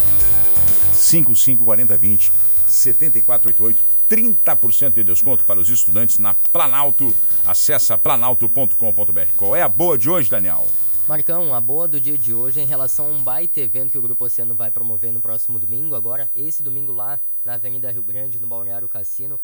554020 1.01 2.31
7488. 2.67 3.91
30% 4.09 4.93
de 4.93 5.03
desconto 5.05 5.45
para 5.45 5.59
os 5.59 5.69
estudantes 5.69 6.19
na 6.19 6.33
Planalto. 6.33 7.13
Acesse 7.45 7.97
planalto.com.br. 7.97 9.35
Qual 9.37 9.55
é 9.55 9.61
a 9.61 9.69
boa 9.69 9.97
de 9.97 10.09
hoje, 10.09 10.29
Daniel? 10.29 10.67
Marcão, 11.07 11.53
a 11.53 11.59
boa 11.59 11.87
do 11.87 11.99
dia 11.99 12.17
de 12.17 12.33
hoje 12.33 12.59
é 12.59 12.63
em 12.63 12.67
relação 12.67 13.05
a 13.05 13.09
um 13.09 13.23
baita 13.23 13.59
evento 13.59 13.91
que 13.91 13.97
o 13.97 14.01
Grupo 14.01 14.25
Oceano 14.25 14.53
vai 14.53 14.69
promover 14.69 15.11
no 15.11 15.21
próximo 15.21 15.59
domingo. 15.59 15.95
Agora, 15.95 16.29
esse 16.35 16.61
domingo 16.61 16.91
lá 16.91 17.19
na 17.43 17.55
Avenida 17.55 17.91
Rio 17.91 18.03
Grande, 18.03 18.39
no 18.39 18.47
Balneário 18.47 18.87
Cassino, 18.87 19.39